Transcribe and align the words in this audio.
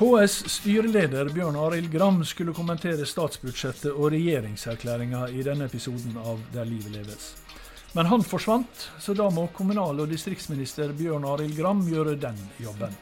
KS 0.00 0.48
styreleder 0.48 1.28
Bjørn 1.28 1.58
Arild 1.60 1.90
Gram 1.92 2.22
skulle 2.24 2.54
kommentere 2.56 3.04
statsbudsjettet 3.04 3.90
og 3.90 4.14
regjeringserklæringa 4.14 5.26
i 5.36 5.42
denne 5.44 5.66
episoden 5.68 6.14
av 6.16 6.38
Der 6.54 6.64
livet 6.64 6.94
leves. 6.94 7.26
Men 7.92 8.06
han 8.08 8.22
forsvant, 8.24 8.86
så 8.96 9.12
da 9.12 9.26
må 9.28 9.50
kommunal- 9.52 10.00
og 10.00 10.08
distriktsminister 10.08 10.94
Bjørn 10.96 11.26
Arild 11.28 11.52
Gram 11.58 11.82
gjøre 11.84 12.14
den 12.16 12.38
jobben. 12.64 12.96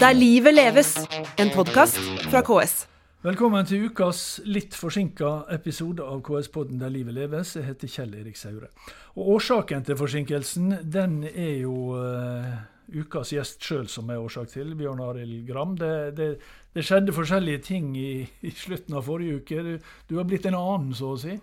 Der 0.00 0.16
livet 0.18 0.56
leves, 0.56 0.90
en 1.38 1.52
podkast 1.54 2.00
fra 2.26 2.42
KS. 2.42 2.88
Velkommen 3.22 3.66
til 3.66 3.84
ukas 3.86 4.40
litt 4.42 4.74
forsinka 4.74 5.44
episode 5.54 6.02
av 6.02 6.18
KS-podden 6.26 6.82
Der 6.82 6.90
livet 6.90 7.14
leves. 7.14 7.54
Jeg 7.54 7.68
heter 7.68 7.94
Kjell 7.94 8.18
Erik 8.24 8.36
Saure. 8.36 8.72
Og 9.14 9.30
Årsaken 9.36 9.86
til 9.86 10.00
forsinkelsen 10.02 10.80
den 10.82 11.22
er 11.30 11.60
jo 11.62 11.94
uh, 11.94 12.58
ukas 12.88 13.32
gjest 13.34 13.64
sjøl 13.64 13.88
som 13.90 14.10
er 14.10 14.22
årsak 14.22 14.50
til, 14.52 14.72
Bjørn 14.78 15.02
Arild 15.04 15.46
Gram. 15.48 15.76
Det, 15.78 15.92
det, 16.16 16.28
det, 16.74 16.84
skjedde 16.86 17.14
forskjellige 17.16 17.62
ting 17.68 17.92
i, 17.98 18.26
i 18.40 18.52
slutten 18.54 18.96
av 18.98 19.06
forrige 19.08 19.42
uke. 19.42 19.64
Du, 19.64 19.88
du, 20.08 20.16
har 20.18 20.28
blitt 20.28 20.48
en 20.48 20.58
annen, 20.58 20.94
så 20.96 21.14
å 21.14 21.20
si. 21.20 21.36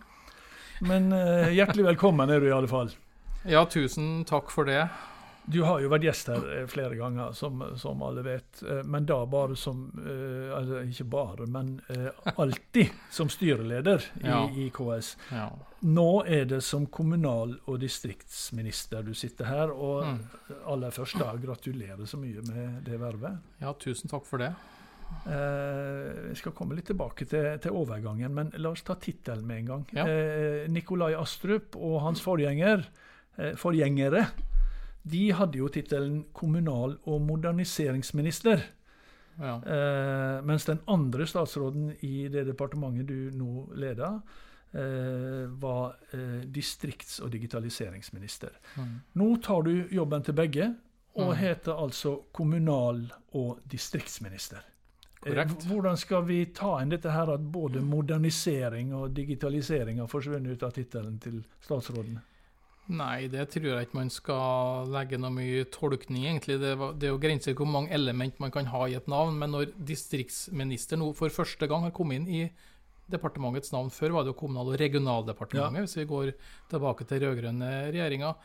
Men 0.85 1.11
eh, 1.15 1.53
hjertelig 1.55 1.87
velkommen 1.93 2.31
er 2.31 2.41
du 2.41 2.49
i 2.49 2.55
alle 2.55 2.71
fall. 2.71 2.91
Ja, 3.45 3.63
tusen 3.69 4.23
takk 4.27 4.49
for 4.53 4.67
det. 4.67 4.87
Du 5.45 5.59
har 5.61 5.81
jo 5.81 5.89
vært 5.93 6.05
gjest 6.07 6.29
her 6.31 6.45
eh, 6.49 6.63
flere 6.69 6.97
ganger, 6.97 7.33
som, 7.37 7.61
som 7.77 8.01
alle 8.05 8.23
vet. 8.25 8.63
Eh, 8.65 8.81
men 8.89 9.05
da 9.05 9.19
bare 9.29 9.57
som 9.59 9.85
uh, 9.93 10.55
altså 10.57 10.81
Ikke 10.89 11.05
bare, 11.15 11.45
men 11.49 11.75
alltid 12.35 12.93
som 13.13 13.29
styreleder 13.29 14.01
i, 14.23 14.25
ja. 14.25 14.41
i 14.49 14.69
KS. 14.73 15.13
Ja. 15.31 15.49
Nå 15.85 16.09
er 16.25 16.47
det 16.49 16.61
som 16.65 16.87
kommunal- 16.89 17.57
og 17.69 17.77
distriktsminister 17.83 19.05
du 19.05 19.13
sitter 19.13 19.49
her. 19.49 19.73
Og 19.73 20.07
mm. 20.07 20.23
aller 20.73 20.95
først, 20.95 21.19
da, 21.21 21.35
gratulerer 21.41 22.09
så 22.09 22.17
mye 22.21 22.41
med 22.47 22.81
det 22.87 22.97
vervet. 23.01 23.37
Ja, 23.61 23.75
tusen 23.77 24.11
takk 24.11 24.25
for 24.25 24.41
det. 24.41 24.53
Vi 25.05 25.33
jeg 25.35 26.37
skal 26.39 26.53
komme 26.57 26.73
litt 26.73 26.87
tilbake 26.89 27.27
til, 27.29 27.45
til 27.61 27.75
overgangen, 27.77 28.33
men 28.33 28.47
la 28.57 28.71
oss 28.73 28.81
ta 28.83 28.95
tittelen 28.97 29.45
med 29.45 29.61
en 29.61 29.67
gang. 29.69 29.83
Ja. 29.93 30.05
Nikolai 30.73 31.11
Astrup 31.13 31.77
og 31.77 31.99
hans 32.01 32.23
forgjenger, 32.25 32.81
forgjengere 33.61 34.25
de 35.05 35.31
hadde 35.37 35.59
jo 35.59 35.67
tittelen 35.69 36.23
kommunal- 36.33 36.97
og 37.05 37.21
moderniseringsminister. 37.21 38.63
Ja. 39.37 39.55
Eh, 39.61 40.41
mens 40.41 40.65
den 40.65 40.79
andre 40.87 41.27
statsråden 41.27 41.91
i 41.99 42.27
det 42.31 42.45
departementet 42.47 43.07
du 43.07 43.31
nå 43.37 43.67
leder, 43.75 44.21
eh, 44.73 45.45
var 45.61 45.95
eh, 46.11 46.41
distrikts- 46.49 47.21
og 47.21 47.31
digitaliseringsminister. 47.31 48.49
Mm. 48.75 48.95
Nå 49.13 49.35
tar 49.43 49.61
du 49.61 49.87
jobben 49.91 50.23
til 50.23 50.33
begge, 50.33 50.73
og 51.15 51.31
mm. 51.31 51.35
heter 51.35 51.83
altså 51.83 52.15
kommunal- 52.31 53.11
og 53.31 53.59
distriktsminister. 53.71 54.63
Eh, 55.25 55.45
Hvordan 55.67 55.97
skal 55.97 56.25
vi 56.25 56.45
ta 56.45 56.79
inn 56.81 56.89
dette 56.89 57.11
her 57.11 57.29
at 57.33 57.51
både 57.51 57.81
modernisering 57.81 58.93
og 58.93 59.13
digitalisering 59.15 59.99
har 59.99 60.07
forsvunnet 60.07 60.57
ut 60.57 60.63
av 60.63 60.71
tittelen 60.71 61.19
til 61.19 61.43
statsråden? 61.61 62.19
Nei, 62.93 63.25
det 63.33 63.47
tror 63.49 63.65
jeg 63.71 63.87
ikke 63.87 63.97
man 63.97 64.11
skal 64.13 64.91
legge 64.93 65.17
noe 65.17 65.33
mye 65.33 65.63
tolkning 65.73 66.27
egentlig. 66.27 66.59
Det, 66.61 66.75
det 67.01 67.07
er 67.07 67.15
jo 67.15 67.21
grenser 67.21 67.57
hvor 67.57 67.69
mange 67.69 67.89
element 67.95 68.37
man 68.43 68.53
kan 68.53 68.69
ha 68.69 68.83
i 68.85 68.97
et 68.97 69.09
navn. 69.09 69.39
Men 69.41 69.55
når 69.55 69.73
distriktsminister 69.89 71.01
nå 71.01 71.09
for 71.17 71.33
første 71.33 71.69
gang 71.71 71.87
har 71.87 71.95
kommet 71.95 72.21
inn 72.21 72.29
i 72.29 72.43
departementets 73.11 73.73
navn 73.73 73.91
Før 73.93 74.15
var 74.15 74.25
det 74.25 74.33
jo 74.33 74.39
Kommunal- 74.39 74.71
og 74.73 74.79
regionaldepartementet, 74.81 75.77
ja. 75.77 75.85
hvis 75.85 75.97
vi 75.99 76.07
går 76.09 76.31
tilbake 76.71 77.05
til 77.09 77.25
rød-grønne 77.25 77.71
regjeringer. 77.93 78.37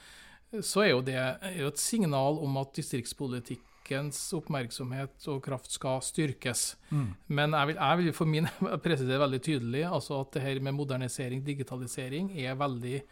Så 0.60 0.84
er 0.84 0.94
jo 0.94 1.02
det 1.04 1.16
er 1.20 1.60
jo 1.60 1.70
et 1.70 1.80
signal 1.80 2.40
om 2.42 2.56
at 2.60 2.72
distriktspolitikkens 2.76 4.18
oppmerksomhet 4.36 5.28
og 5.30 5.40
kraft 5.44 5.72
skal 5.72 6.00
styrkes. 6.04 6.74
Mm. 6.90 7.08
Men 7.28 7.56
jeg 7.56 7.70
vil, 7.70 7.80
jeg 7.80 8.00
vil, 8.00 8.12
for 8.16 8.28
min 8.28 8.48
presisere 8.84 9.20
veldig 9.20 9.42
tydelig 9.44 9.84
altså 9.88 10.20
at 10.24 10.32
det 10.36 10.44
her 10.48 10.60
med 10.64 10.76
modernisering, 10.80 11.44
digitalisering, 11.46 12.32
er 12.40 12.56
veldig 12.58 13.02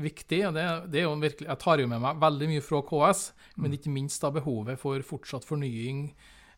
viktig. 0.00 0.40
og 0.48 0.54
det, 0.56 0.64
det, 0.92 1.00
er 1.00 1.08
jo 1.08 1.14
virkelig, 1.20 1.48
Jeg 1.48 1.58
tar 1.62 1.82
jo 1.82 1.90
med 1.90 2.02
meg 2.02 2.20
veldig 2.22 2.48
mye 2.50 2.64
fra 2.64 2.82
KS, 2.88 3.26
men 3.56 3.70
mm. 3.70 3.76
ikke 3.78 3.94
minst 3.94 4.24
da 4.24 4.30
behovet 4.34 4.80
for 4.80 5.06
fortsatt 5.06 5.46
fornying, 5.46 6.08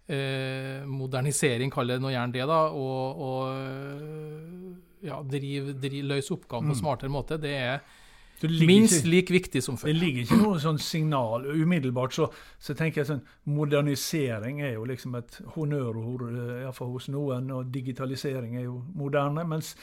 eh, 0.08 0.86
modernisering, 0.86 1.72
kaller 1.72 1.98
det 1.98 2.06
nå 2.06 2.14
gjerne 2.14 2.36
det, 2.36 2.47
da, 2.48 2.62
og, 2.70 3.26
og 3.28 5.06
ja, 5.06 5.20
drive, 5.22 5.76
drive, 5.80 6.08
løse 6.14 6.34
oppgaven 6.34 6.72
på 6.72 6.76
mm. 6.76 6.80
smartere 6.80 7.12
måte. 7.12 7.38
Det 7.42 7.54
er 7.54 7.80
minst 8.44 9.00
ikke, 9.00 9.10
like 9.10 9.32
viktig 9.32 9.62
som 9.64 9.78
før. 9.80 9.91
Det 9.91 9.97
ligger 9.97 10.26
ikke 10.26 10.41
noe 10.41 10.60
sånn 10.60 10.80
signal. 10.82 11.47
Umiddelbart 11.56 12.16
så, 12.16 12.28
så, 12.58 12.76
tenker 12.76 13.03
jeg 13.03 13.10
sånn 13.10 13.22
Modernisering 13.48 14.60
er 14.64 14.74
jo 14.76 14.84
liksom 14.88 15.16
et 15.20 15.38
honnørord, 15.54 16.26
eh, 16.32 16.64
iallfall 16.64 16.92
hos 16.97 17.08
noen, 17.12 17.48
og 17.54 17.70
digitalisering 17.72 18.58
er 18.58 18.68
jo 18.68 18.80
moderne. 18.94 19.47
mens 19.48 19.74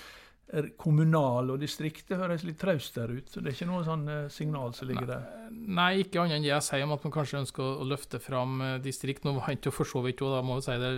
kommunal 0.78 1.50
og 1.54 1.62
distrikt. 1.62 2.06
Det 2.10 2.20
høres 2.20 2.44
litt 2.46 2.60
traust 2.62 2.98
der 2.98 3.10
ut. 3.10 3.32
Det 3.34 3.42
er 3.42 3.56
ikke 3.56 3.70
noe 3.70 3.84
sånn 3.88 4.04
eh, 4.12 4.26
signal 4.34 4.74
som 4.78 4.90
ligger 4.90 5.08
der? 5.10 5.24
Nei, 5.50 6.04
ikke 6.04 6.22
annet 6.22 6.38
enn 6.38 6.46
det 6.46 6.52
jeg 6.52 6.66
sier 6.68 6.86
om 6.86 6.94
at 6.94 7.06
man 7.08 7.16
kanskje 7.16 7.40
ønsker 7.42 7.66
å, 7.66 7.88
løfte 7.90 8.22
fram 8.22 8.62
eh, 8.62 8.76
distrikt. 8.84 9.26
Nå 9.26 9.34
var 9.40 9.56
ikke 9.56 9.74
for 9.74 9.90
så 9.90 10.04
vidt 10.06 10.22
da 10.22 10.44
må 10.46 10.60
vi 10.60 10.66
si 10.68 10.78
det, 10.82 10.92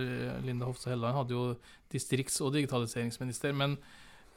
Linda 0.44 0.68
Hofstad 0.68 0.92
Helleland 0.92 1.20
hadde 1.22 1.36
jo 1.36 1.46
distrikts- 1.92 2.42
og 2.44 2.52
digitaliseringsminister. 2.56 3.56
Men, 3.56 3.78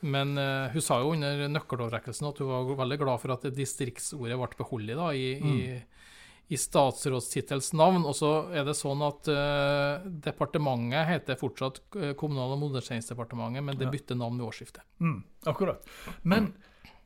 men 0.08 0.36
uh, 0.40 0.72
hun 0.72 0.84
sa 0.86 1.02
jo 1.04 1.12
under 1.18 1.44
nøkkeloverrekkelsen 1.52 2.30
at 2.30 2.40
hun 2.40 2.52
var 2.54 2.70
veldig 2.86 3.00
glad 3.02 3.20
for 3.20 3.36
at 3.36 3.48
distriktsordet 3.56 4.40
ble 4.40 4.62
beholdt 4.62 4.96
i, 5.20 5.30
mm. 5.44 5.50
i 5.52 5.99
i 6.50 6.58
statsrådstittels 6.58 7.74
navn. 7.78 8.06
Og 8.10 8.16
så 8.18 8.32
er 8.56 8.66
det 8.66 8.76
sånn 8.78 9.04
at 9.06 9.30
uh, 9.30 10.06
departementet 10.26 11.06
heter 11.12 11.38
fortsatt 11.40 11.82
eh, 12.00 12.14
Kommunal- 12.18 12.56
og 12.56 12.64
moderniseringsdepartementet, 12.64 13.66
men 13.66 13.78
det 13.78 13.92
bytter 13.94 14.18
navn 14.18 14.40
ved 14.42 14.48
årsskiftet. 14.50 14.86
Mm, 14.98 15.20
akkurat. 15.52 15.86
Men 16.26 16.54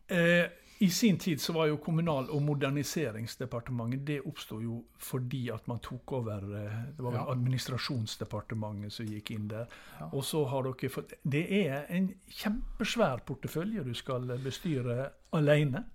eh, 0.08 0.48
i 0.84 0.90
sin 0.90 1.18
tid 1.20 1.42
så 1.42 1.54
var 1.54 1.68
jo 1.68 1.78
Kommunal- 1.78 2.30
og 2.32 2.42
moderniseringsdepartementet 2.42 4.06
Det 4.06 4.20
oppsto 4.28 4.62
jo 4.62 4.80
fordi 4.98 5.50
at 5.54 5.68
man 5.68 5.80
tok 5.84 6.12
over 6.18 6.44
eh, 6.44 6.80
Det 6.96 7.04
var 7.04 7.12
vel 7.12 7.20
ja. 7.20 7.32
administrasjonsdepartementet 7.32 8.96
som 8.96 9.08
gikk 9.12 9.32
inn 9.36 9.50
der. 9.52 9.68
Ja. 10.00 10.10
Og 10.12 10.24
så 10.28 10.46
har 10.52 10.68
dere 10.68 10.92
fått 10.92 11.14
Det 11.24 11.44
er 11.64 11.86
en 11.92 12.10
kjempesvær 12.28 13.24
portefølje 13.28 13.84
du 13.84 13.94
skal 13.96 14.38
bestyre 14.44 15.12
alene. 15.36 15.86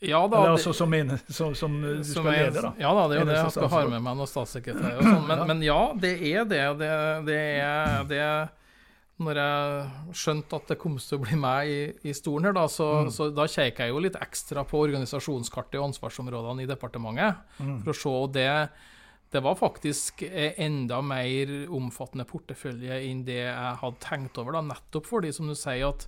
Ja 0.00 0.20
da. 0.30 0.42
Eller 0.42 0.54
altså 0.54 0.72
som, 0.76 0.92
en, 0.94 1.16
som, 1.26 1.54
som 1.58 1.80
du 1.82 2.04
som 2.04 2.22
skal 2.22 2.30
lede, 2.30 2.62
da. 2.62 2.70
Ja 2.78 2.92
da, 2.94 3.06
det 3.10 3.16
er 3.16 3.24
jo 3.24 3.30
det. 3.30 3.38
Jeg 3.40 3.54
skal 3.56 3.72
ha 3.72 3.80
med 3.90 4.04
meg 4.04 4.20
noen 4.20 4.30
statssekretærer 4.30 5.00
og 5.00 5.08
sånn. 5.08 5.24
Men, 5.26 5.42
men, 5.50 5.64
ja, 5.66 5.80
det 5.98 6.12
er 6.30 6.46
det. 6.46 6.62
Det, 6.78 6.90
det 7.26 7.38
er 7.64 8.06
det 8.10 8.28
Når 9.18 9.40
jeg 9.42 10.20
skjønte 10.20 10.60
at 10.60 10.70
det 10.70 10.78
kom 10.78 11.00
til 11.02 11.18
å 11.18 11.24
bli 11.24 11.40
meg 11.42 11.72
i, 11.72 11.80
i 12.06 12.14
stolen 12.14 12.46
her, 12.46 12.54
da, 12.60 12.68
så, 12.70 12.86
mm. 13.08 13.10
så 13.16 13.26
da 13.34 13.48
kikker 13.50 13.88
jeg 13.88 13.94
jo 13.96 14.04
litt 14.04 14.20
ekstra 14.22 14.62
på 14.68 14.84
organisasjonskartet 14.86 15.80
og 15.80 15.88
ansvarsområdene 15.90 16.62
i 16.62 16.70
departementet. 16.70 17.42
Mm. 17.58 17.80
For 17.82 17.94
å 17.94 17.98
se 18.04 18.14
det 18.38 18.52
det 19.28 19.42
var 19.44 19.58
faktisk 19.60 20.22
enda 20.32 21.02
mer 21.04 21.50
omfattende 21.76 22.24
portefølje 22.24 22.96
enn 23.10 23.26
det 23.26 23.42
jeg 23.42 23.72
hadde 23.82 24.00
tenkt 24.00 24.38
over. 24.40 24.56
da, 24.56 24.62
Nettopp 24.64 25.04
fordi, 25.04 25.34
som 25.36 25.50
du 25.50 25.56
sier, 25.58 25.90
at 25.90 26.06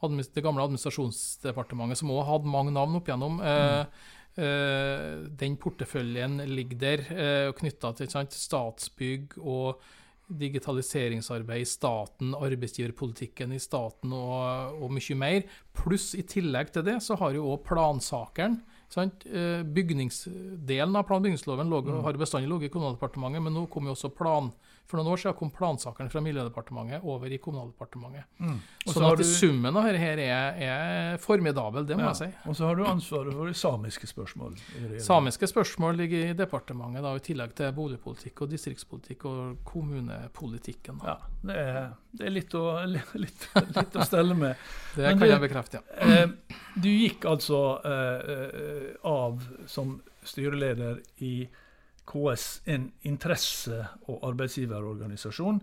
det 0.00 0.44
gamle 0.44 0.64
administrasjonsdepartementet, 0.66 2.00
som 2.00 2.14
òg 2.14 2.26
hadde 2.28 2.52
mange 2.52 2.74
navn 2.74 2.98
opp 2.98 3.10
igjennom. 3.10 3.40
Mm. 3.42 4.00
Uh, 4.38 5.26
den 5.34 5.56
porteføljen 5.58 6.38
ligger 6.46 6.78
der, 6.78 7.00
uh, 7.10 7.52
knytta 7.58 7.90
til 7.98 8.10
sant, 8.12 8.36
Statsbygg 8.38 9.34
og 9.42 9.80
digitaliseringsarbeid 10.28 11.64
i 11.64 11.66
staten, 11.66 12.34
arbeidsgiverpolitikken 12.36 13.54
i 13.56 13.60
staten 13.62 14.12
og, 14.12 14.76
og 14.78 14.92
mye 14.92 15.16
mer. 15.18 15.46
Pluss 15.74 16.12
i 16.14 16.22
tillegg 16.28 16.70
til 16.74 16.84
det 16.86 16.98
så 17.02 17.16
har 17.18 17.34
jo 17.34 17.48
òg 17.54 17.64
plansakeren 17.66 18.60
sant? 18.92 19.24
Bygningsdelen 19.24 20.96
av 20.96 21.06
plan- 21.08 21.22
og 21.22 21.26
bygningsloven 21.26 21.72
mm. 21.72 22.02
har 22.04 22.20
bestandig 22.20 22.52
ligget 22.52 22.70
i 22.70 22.74
Kommunaldepartementet, 22.76 23.44
men 23.44 23.56
nå 23.56 23.66
kom 23.72 23.88
jo 23.88 23.96
også 23.96 24.12
plan 24.12 24.52
for 24.88 24.96
noen 24.96 25.12
år 25.12 25.20
siden 25.20 25.36
kom 25.36 25.50
plansakene 25.52 26.08
fra 26.08 26.20
Miljødepartementet 26.24 27.04
over 27.04 27.32
i 27.32 27.38
Kommunaldepartementet. 27.42 28.24
Mm. 28.40 28.54
Sånn 28.88 29.04
at 29.04 29.20
du... 29.20 29.24
summen 29.28 29.76
av 29.76 29.84
dette 29.84 30.00
her 30.00 30.22
er, 30.24 30.60
er, 30.64 31.18
formidabel, 31.20 31.84
det 31.88 31.98
må 31.98 32.06
ja. 32.06 32.14
jeg 32.14 32.20
si. 32.22 32.48
Og 32.48 32.56
så 32.56 32.70
har 32.70 32.78
du 32.78 32.86
ansvaret 32.88 33.36
for 33.36 33.50
de 33.50 33.58
samiske 33.60 34.08
spørsmål. 34.08 34.56
Samiske 35.04 35.50
spørsmål 35.52 36.00
ligger 36.00 36.30
i 36.30 36.38
departementet, 36.38 37.04
da, 37.04 37.12
i 37.12 37.24
tillegg 37.28 37.52
til 37.58 37.76
boligpolitikk 37.76 38.44
og 38.46 38.52
distriktspolitikk 38.54 39.28
og 39.28 39.60
kommunepolitikken. 39.68 41.04
Da. 41.04 41.12
Ja, 41.12 41.44
det 41.52 41.60
er, 41.66 41.78
det 42.16 42.30
er 42.30 42.36
litt, 42.38 42.56
å, 42.56 42.64
litt, 42.96 43.14
litt, 43.20 43.92
å, 43.92 44.08
stelle 44.08 44.40
med. 44.40 44.66
det 44.96 45.04
Men 45.04 45.20
kan 45.20 45.26
du, 45.26 45.32
jeg 45.34 45.44
bekrefte, 45.44 45.84
ja. 45.84 46.10
Eh, 46.24 46.58
du 46.80 46.88
gikk 46.88 47.28
altså 47.28 47.62
eh, 47.84 48.36
eh 48.40 49.08
av 49.08 49.42
som 49.68 49.98
styreleder 50.26 51.02
i 51.24 51.34
KS 52.08 52.62
en 52.64 52.88
interesse- 53.06 53.84
og 54.08 54.24
arbeidsgiverorganisasjon. 54.30 55.60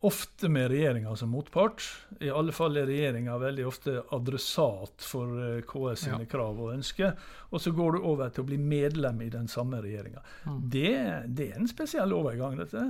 Ofte 0.00 0.48
med 0.48 0.68
regjeringa 0.70 1.16
som 1.16 1.32
motpart. 1.34 1.82
I 2.22 2.30
alle 2.30 2.52
fall 2.54 2.76
er 2.78 2.86
regjeringa 2.86 3.34
veldig 3.42 3.64
ofte 3.66 3.96
adressat 4.14 5.02
for 5.02 5.40
eh, 5.42 5.56
KS 5.66 6.04
sine 6.06 6.22
ja. 6.22 6.28
krav 6.30 6.60
og 6.62 6.70
ønsker. 6.76 7.16
Og 7.50 7.62
så 7.64 7.72
går 7.74 7.96
du 7.96 8.06
over 8.06 8.30
til 8.30 8.44
å 8.44 8.50
bli 8.52 8.60
medlem 8.62 9.24
i 9.26 9.30
den 9.32 9.50
samme 9.50 9.80
regjeringa. 9.82 10.22
Mm. 10.46 10.60
Det, 10.70 10.92
det, 11.26 11.48
er 11.50 11.58
en 11.58 11.70
spesiell 11.70 12.14
overgang, 12.14 12.54
dette? 12.60 12.84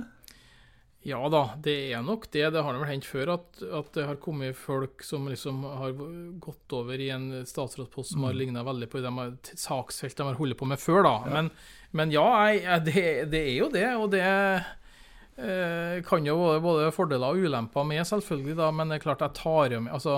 Ja 1.07 1.21
da, 1.31 1.45
det 1.63 1.77
er 1.93 2.01
nok 2.03 2.25
det. 2.33 2.49
Det 2.51 2.63
har 2.65 2.75
vel 2.75 2.89
hendt 2.89 3.07
før 3.07 3.35
at, 3.37 3.61
at, 3.63 3.91
det 3.95 4.03
har 4.09 4.17
kommet 4.19 4.57
folk 4.59 5.03
som 5.05 5.29
liksom 5.31 5.61
har 5.63 5.93
gått 6.43 6.75
over 6.75 6.99
i 6.99 7.07
en 7.15 7.29
statsrådspost 7.47 8.13
som 8.13 8.23
mm. 8.23 8.27
har 8.27 8.35
ligna 8.35 8.63
veldig 8.67 8.89
på 8.91 9.03
de 9.05 9.13
saksfelt 9.55 10.19
de 10.19 10.27
har 10.27 10.41
holdt 10.41 10.59
på 10.59 10.67
med 10.67 10.81
før. 10.81 11.05
da. 11.07 11.15
Ja. 11.23 11.37
Men, 11.37 11.53
men, 11.95 12.11
ja, 12.11 12.27
jeg, 12.51 12.83
det, 12.89 13.05
det, 13.31 13.45
er 13.45 13.55
jo 13.61 13.71
det. 13.73 13.87
Og 13.95 14.11
det 14.11 14.25
Eh, 15.39 16.01
kan 16.03 16.25
jo 16.27 16.35
være 16.35 16.59
både 16.59 16.87
fordeler 16.91 17.31
og 17.31 17.45
ulemper 17.47 17.85
med, 17.87 18.03
selvfølgelig, 18.07 18.57
da, 18.59 18.73
men 18.75 18.89
det 18.91 18.97
er 18.97 19.05
klart 19.05 19.21
jeg 19.23 19.37
tar 19.37 19.71
jo 19.71 19.79
med, 19.85 19.93
altså, 19.95 20.17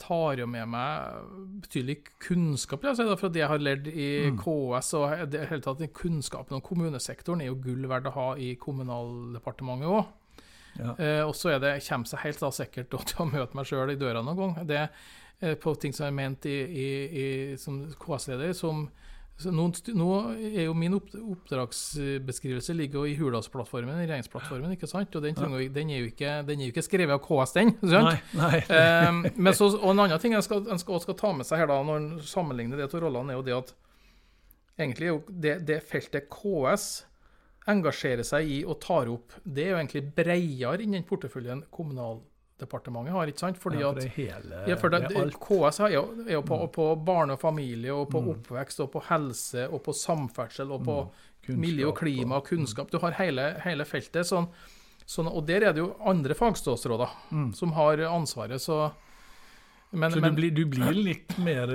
tar 0.00 0.40
jo 0.40 0.46
med 0.50 0.70
meg 0.72 1.26
betydelig 1.62 1.98
kunnskap 2.22 2.84
si, 2.96 3.04
fra 3.18 3.30
det 3.32 3.42
jeg 3.42 3.50
har 3.52 3.62
lært 3.62 3.86
i 3.90 4.08
mm. 4.32 4.40
KS. 4.40 4.92
og 4.98 5.12
det 5.30 5.46
hele 5.50 5.64
tatt 5.64 5.84
Kunnskapen 5.96 6.58
om 6.58 6.64
kommunesektoren 6.64 7.42
er 7.42 7.52
jo 7.52 7.60
gull 7.62 7.86
verdt 7.90 8.10
å 8.10 8.16
ha 8.16 8.28
i 8.36 8.54
Kommunaldepartementet 8.60 9.92
òg. 9.92 10.04
Ja. 10.80 10.94
Eh, 10.96 11.22
og 11.26 11.34
så 11.36 11.52
er 11.52 11.60
det, 11.62 11.74
kommer 11.86 12.08
seg 12.08 12.24
helt 12.24 12.40
da 12.40 12.50
sikkert 12.54 12.94
til 13.10 13.22
å 13.22 13.28
møte 13.28 13.58
meg 13.58 13.68
sjøl 13.68 13.92
i 13.92 13.98
døra 14.00 14.24
noen 14.24 14.40
gang. 14.40 14.68
Det 14.68 14.80
er 14.80 15.56
på 15.60 15.74
ting 15.80 15.94
som 15.94 16.06
er 16.06 16.16
ment 16.16 16.46
i, 16.46 16.58
i, 16.64 16.88
i, 17.22 17.26
som 17.60 17.82
KS-leder, 18.00 18.54
som 18.56 18.86
nå, 19.50 19.64
nå, 19.96 20.08
er 20.36 20.66
jo 20.66 20.74
Min 20.76 20.94
oppdragsbeskrivelse 20.96 22.74
ligger 22.76 23.02
jo 23.02 23.10
i 23.10 23.16
Hurdalsplattformen, 23.18 23.96
regjeringsplattformen. 24.02 24.74
ikke 24.76 24.90
sant? 24.90 25.14
Og 25.16 25.24
den, 25.24 25.38
vi, 25.56 25.68
den, 25.72 25.90
er 25.90 26.06
ikke, 26.06 26.34
den, 26.46 26.60
er 26.60 26.68
jo 26.68 26.74
ikke, 26.74 26.86
skrevet 26.86 27.16
av 27.16 27.22
KS, 27.24 27.54
den. 27.56 27.72
Nei, 27.82 28.18
nei. 28.38 28.58
um, 29.08 29.22
men 29.44 29.56
så, 29.56 29.72
og 29.78 29.90
En 29.92 30.04
annen 30.04 30.22
ting 30.22 30.36
en 30.36 30.44
skal, 30.44 30.66
skal, 30.80 31.00
skal, 31.02 31.18
ta 31.18 31.32
med 31.36 31.48
seg 31.48 31.62
her 31.62 31.70
da, 31.72 31.80
når 31.86 32.02
en 32.02 32.10
sammenligner 32.26 32.80
det 32.80 32.90
to 32.92 33.02
rollene, 33.02 33.34
er 33.34 33.40
jo 33.40 33.46
det 33.46 33.56
at 33.58 33.72
egentlig 34.80 35.08
er 35.08 35.12
jo 35.12 35.22
det, 35.28 35.56
det, 35.68 35.80
feltet 35.88 36.30
KS 36.32 36.90
engasjerer 37.72 38.26
seg 38.26 38.48
i 38.50 38.60
og 38.66 38.80
tar 38.82 39.10
opp, 39.10 39.36
det 39.44 39.66
er 39.66 39.74
jo 39.74 39.80
egentlig 39.80 40.04
bredere 40.16 40.82
innen 40.82 41.04
porteføljen 41.06 41.64
kommunal 41.74 42.22
departementet 42.62 43.14
har, 43.14 43.30
ikke 43.30 43.42
sant? 43.42 43.60
Fordi 43.60 43.80
ja, 43.82 43.90
for 43.90 44.00
det 44.00 44.12
hele, 44.16 44.62
ja, 44.70 44.78
for 44.80 44.94
det, 44.94 45.02
det 45.12 45.24
KS 45.42 45.80
er 45.86 45.96
jo, 45.96 46.04
er 46.26 46.36
jo 46.38 46.42
på, 46.46 46.58
mm. 46.62 46.72
på, 46.76 46.88
barne 47.06 47.36
og 47.36 47.42
familie, 47.42 47.92
og 47.94 48.08
på 48.12 48.22
mm. 48.22 48.30
oppvekst, 48.36 48.84
og 48.84 48.92
på 48.94 49.04
helse, 49.10 49.66
og 49.68 49.82
på 49.86 49.94
samferdsel, 49.96 50.72
og 50.74 50.84
på 50.86 50.98
mm. 51.04 51.56
miljø 51.60 51.90
og 51.90 51.96
klima 52.00 52.40
og 52.40 52.48
kunnskap. 52.48 52.92
Du 52.92 53.00
har 53.02 53.18
hele, 53.18 53.52
hele 53.66 53.86
feltet. 53.88 54.28
Sånn, 54.28 54.48
sånn, 55.04 55.30
og 55.30 55.44
der 55.48 55.68
er 55.68 55.76
det 55.76 55.84
jo 55.84 55.92
andre 56.08 56.38
fagstatsråder 56.38 57.16
mm. 57.30 57.48
som 57.58 57.74
har 57.78 58.06
ansvaret. 58.10 58.62
så 58.62 58.86
men, 59.94 60.12
så 60.12 60.20
men, 60.20 60.30
du, 60.30 60.36
blir, 60.36 60.50
du, 60.56 60.62
blir, 60.72 60.94
litt 60.96 61.34
mer 61.44 61.68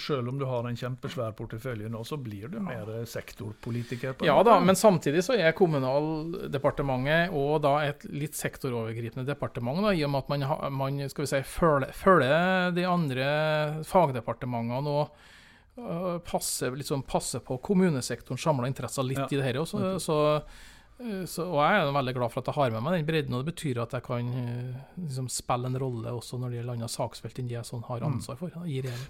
Selv 0.00 0.30
om 0.30 0.38
du 0.40 0.46
har 0.48 0.64
en 0.64 0.78
kjempesvær 0.78 1.34
portefølje 1.36 1.90
nå, 1.92 2.00
så 2.08 2.16
blir 2.16 2.48
du 2.48 2.56
mer 2.64 2.88
sektorpolitiker? 3.08 4.16
ja 4.24 4.38
da, 4.46 4.56
men 4.64 4.78
samtidig 4.78 5.20
så 5.26 5.36
er 5.36 5.52
Kommunaldepartementet 5.56 7.36
og 7.36 7.58
da 7.66 7.74
et 7.84 8.06
litt 8.08 8.38
sektorovergripende 8.38 9.26
departement, 9.28 9.82
da, 9.84 9.92
i 9.92 10.06
og 10.06 10.14
med 10.14 10.24
at 10.24 10.32
man, 10.32 10.46
man 10.78 11.12
skal 11.12 11.26
vi 11.26 11.30
si, 11.34 11.42
følger, 11.52 11.92
følger 11.96 12.72
de 12.78 12.88
andre 12.88 13.28
fagdepartementene 13.88 14.96
og 14.96 15.12
uh, 15.76 16.18
passer, 16.24 16.72
liksom, 16.80 17.04
passer 17.04 17.44
på 17.44 17.60
kommunesektorens 17.60 18.48
samla 18.48 18.72
interesser 18.72 19.04
litt 19.06 19.26
ja. 19.26 19.28
i 19.28 19.40
det 19.40 19.48
her. 19.50 19.60
Også, 19.66 19.98
så 20.00 20.18
så, 21.26 21.46
og 21.48 21.58
jeg 21.58 21.80
er 21.80 21.94
veldig 21.96 22.14
glad 22.14 22.30
for 22.30 22.42
at 22.42 22.48
jeg 22.50 22.56
har 22.58 22.74
med 22.74 22.84
meg 22.84 22.94
den 22.94 23.06
bredden, 23.08 23.34
og 23.34 23.42
det 23.42 23.54
betyr 23.54 23.80
at 23.82 23.94
jeg 23.96 24.04
kan 24.06 24.28
eh, 24.38 24.82
liksom, 25.02 25.28
spille 25.32 25.70
en 25.70 25.78
rolle 25.82 26.12
også 26.14 26.38
når 26.38 26.52
det 26.52 26.60
gjelder 26.60 26.76
andre 26.78 26.90
saksfelt 26.92 27.40
enn 27.42 27.48
det 27.50 27.56
jeg 27.56 27.68
sånn 27.68 27.84
har 27.88 28.04
mm. 28.04 28.08
ansvar 28.10 28.38
for. 28.38 28.58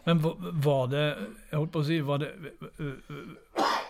Men 0.07 0.23
var 0.65 0.87
det 0.93 1.05
jeg 1.05 1.59
holdt 1.59 1.75
på 1.75 1.83
å 1.83 1.89
si, 1.91 1.99
var 2.07 2.23
det, 2.23 2.31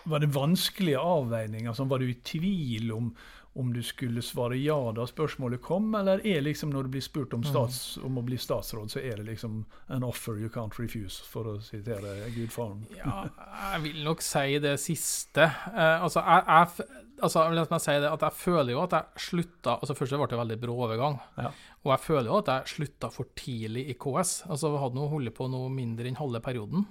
var 0.04 0.22
det 0.22 0.32
vanskelige 0.34 0.98
avveininger? 0.98 1.68
Altså, 1.68 1.84
var 1.84 1.98
du 2.02 2.10
i 2.10 2.18
tvil 2.24 2.92
om, 2.92 3.10
om 3.58 3.72
du 3.72 3.82
skulle 3.84 4.22
svare 4.24 4.56
ja 4.56 4.78
da 4.96 5.06
spørsmålet 5.08 5.62
kom, 5.62 5.90
eller 5.98 6.24
er 6.26 6.42
liksom 6.44 6.72
når 6.72 6.88
du 6.88 6.94
blir 6.96 7.04
spurt 7.04 7.34
om, 7.36 7.44
mm. 7.44 7.50
stats, 7.50 7.98
om 8.04 8.18
å 8.18 8.24
bli 8.26 8.38
statsråd, 8.40 8.90
så 8.94 9.02
er 9.02 9.20
det 9.20 9.28
liksom 9.28 9.62
an 9.92 10.06
offer 10.08 10.40
you 10.40 10.50
can't 10.52 10.78
refuse, 10.80 11.22
for 11.28 11.54
å 11.54 11.58
sitere 11.64 12.16
gudfaren? 12.34 12.84
ja, 12.96 13.26
jeg 13.74 13.86
vil 13.86 14.02
nok 14.06 14.24
si 14.24 14.58
det 14.62 14.78
siste. 14.82 15.46
Eh, 15.72 16.02
altså, 16.02 16.24
jeg, 16.24 16.48
jeg 16.48 17.02
altså, 17.22 17.44
la 17.52 17.66
meg 17.70 17.82
si 17.82 17.94
det, 18.02 18.10
at 18.10 18.24
jeg 18.26 18.38
føler 18.38 18.74
jo 18.74 18.82
at 18.84 18.96
jeg 18.96 19.26
slutta 19.28 19.76
altså 19.78 19.96
Først 19.98 20.16
ble 20.16 20.28
det 20.30 20.40
veldig 20.40 20.58
brå 20.62 20.76
overgang. 20.86 21.18
Ja. 21.38 21.52
Og 21.82 21.94
jeg 21.94 22.04
føler 22.04 22.30
jo 22.30 22.40
at 22.40 22.50
jeg 22.52 22.74
slutta 22.76 23.10
for 23.12 23.30
tidlig 23.38 23.86
i 23.90 23.96
KS. 23.98 24.34
Altså, 24.48 24.72
Jeg 24.72 24.82
hadde 24.84 24.98
nå 24.98 25.08
holdt 25.12 25.34
på 25.36 25.48
noe 25.50 25.70
mindre 25.72 26.08
enn 26.08 26.18
halve 26.18 26.42
perioden. 26.44 26.86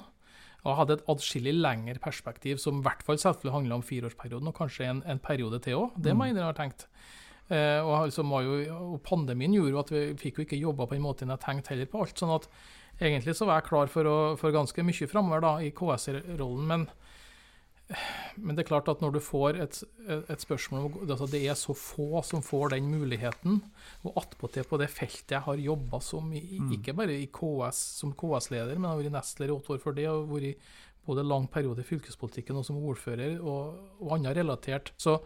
Og 0.62 0.70
jeg 0.70 0.78
hadde 0.78 0.98
et 1.00 1.08
adskillig 1.10 1.56
lengre 1.58 2.02
perspektiv, 2.04 2.60
som 2.62 2.80
i 2.80 2.86
hvert 2.86 3.02
fall 3.06 3.18
selvfølgelig 3.18 3.56
handla 3.56 3.80
om 3.80 3.86
fireårsperioden, 3.86 4.52
og 4.52 4.58
kanskje 4.60 4.90
en, 4.92 5.02
en 5.10 5.22
periode 5.22 5.58
til 5.66 5.80
òg. 5.80 5.96
Det 5.98 6.14
må 6.14 6.28
mm. 6.28 6.38
jeg 6.38 6.46
ha 6.46 6.54
tenkt. 6.58 6.86
Eh, 7.52 7.80
og, 7.82 8.06
liksom 8.08 8.36
jo, 8.46 8.60
og, 8.78 9.00
Pandemien 9.04 9.56
gjorde 9.58 9.74
jo 9.74 9.82
at 9.82 9.92
vi 9.92 10.04
fikk 10.22 10.38
jo 10.38 10.46
ikke 10.46 10.62
jobba 10.62 10.86
på 10.88 10.96
den 10.96 11.04
måten 11.04 11.34
jeg 11.34 11.44
tenkte 11.44 11.74
heller 11.74 11.90
på 11.90 12.06
alt. 12.06 12.22
sånn 12.22 12.36
at 12.38 12.46
egentlig 13.02 13.36
så 13.36 13.48
var 13.50 13.60
jeg 13.60 13.70
klar 13.72 13.90
for, 13.92 14.08
å, 14.08 14.18
for 14.40 14.54
ganske 14.54 14.86
mye 14.86 15.10
framover 15.10 15.66
i 15.66 15.74
KS-rollen. 15.76 16.68
men 16.70 16.86
men 18.38 18.56
det 18.56 18.64
er 18.64 18.70
klart 18.70 18.90
at 18.92 19.02
når 19.04 19.16
du 19.16 19.20
får 19.24 19.58
et, 19.64 19.80
et 20.08 20.44
spørsmål 20.44 20.86
om 20.88 21.00
altså 21.04 21.28
Det 21.32 21.42
er 21.44 21.58
så 21.60 21.76
få 21.78 22.22
som 22.28 22.44
får 22.46 22.76
den 22.76 22.88
muligheten. 22.92 23.60
Og 24.08 24.22
attpåtil 24.22 24.68
på 24.68 24.80
det 24.82 24.92
feltet 24.94 25.36
jeg 25.36 25.46
har 25.48 25.66
jobba 25.66 26.00
som, 26.04 26.32
i, 26.34 26.60
mm. 26.60 26.72
ikke 26.78 26.96
bare 26.98 27.18
i 27.20 27.28
KS 27.34 27.82
som 28.00 28.16
KS-leder, 28.18 28.78
men 28.78 28.88
jeg 28.88 28.94
har 28.94 29.04
vært 29.04 29.18
nestleder 29.18 29.54
i 29.54 29.58
åtte 29.58 29.76
år 29.76 29.84
før 29.84 29.98
det. 30.00 30.08
og 30.12 30.32
vært 30.32 30.72
både 31.06 31.24
lang 31.26 31.48
periode 31.52 31.82
i 31.82 31.88
fylkespolitikken 31.88 32.60
og 32.60 32.66
som 32.68 32.78
ordfører, 32.78 33.40
og, 33.42 33.80
og 34.00 34.16
annet 34.18 34.38
relatert. 34.38 34.94
Så, 35.02 35.18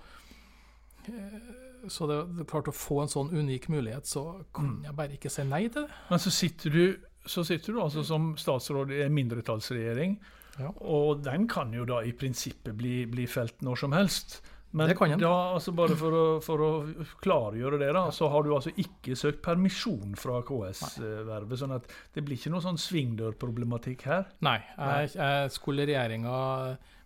eh, 1.10 1.50
så 1.92 2.08
det, 2.10 2.22
det, 2.32 2.46
er 2.46 2.52
klart 2.52 2.72
å 2.72 2.76
få 2.76 3.02
en 3.04 3.12
sånn 3.12 3.34
unik 3.36 3.68
mulighet, 3.74 4.08
så 4.10 4.26
kan 4.56 4.72
mm. 4.72 4.80
jeg 4.88 4.98
bare 5.02 5.18
ikke 5.18 5.34
si 5.34 5.46
nei 5.48 5.66
til 5.68 5.86
det. 5.86 6.00
Men 6.12 6.24
så 6.24 6.34
sitter 6.34 6.78
du, 6.78 6.86
så 7.28 7.44
sitter 7.48 7.76
du 7.76 7.84
altså 7.84 8.06
som 8.08 8.34
statsråd 8.40 8.96
i 8.96 9.04
en 9.06 9.16
mindretallsregjering. 9.16 10.18
Ja. 10.60 10.72
Og 10.88 11.24
den 11.26 11.48
kan 11.52 11.74
jo 11.76 11.86
da 11.88 12.02
i 12.06 12.14
prinsippet 12.16 12.76
bli, 12.78 13.04
bli 13.12 13.28
felt 13.28 13.64
når 13.66 13.82
som 13.86 13.96
helst. 13.96 14.40
Men 14.76 14.90
det 14.92 14.98
kan 15.00 15.14
da, 15.20 15.32
altså 15.56 15.72
bare 15.72 15.96
for 15.96 16.16
å, 16.16 16.24
for 16.44 16.64
å, 16.64 16.70
klargjøre 17.24 17.78
det, 17.80 17.94
da, 17.96 18.10
så 18.12 18.28
har 18.34 18.44
du 18.44 18.52
altså 18.58 18.74
ikke 18.82 19.16
søkt 19.16 19.40
permisjon 19.46 20.18
fra 20.20 20.42
KS-vervet. 20.44 21.56
sånn 21.62 21.78
at 21.78 21.88
det 22.16 22.26
blir 22.26 22.36
ikke 22.36 22.52
noe 22.52 22.64
sånn 22.66 22.80
svingdørproblematikk 22.84 24.04
her? 24.10 24.28
Nei. 24.44 24.58
Jeg, 24.76 25.14
jeg 25.16 25.54
skulle 25.56 25.88
regjeringa 25.88 26.36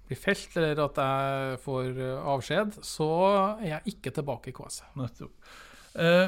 bli 0.09 0.17
felt, 0.17 0.57
eller 0.57 0.81
at 0.87 0.97
jeg 1.03 1.61
får 1.61 2.01
avskjed, 2.33 2.81
så 2.89 3.11
er 3.59 3.67
jeg 3.75 3.93
ikke 3.93 4.15
tilbake 4.17 4.49
i 4.49 4.57
KS. 4.57 4.81
Nettopp. 4.97 5.53
Eh, 6.01 6.25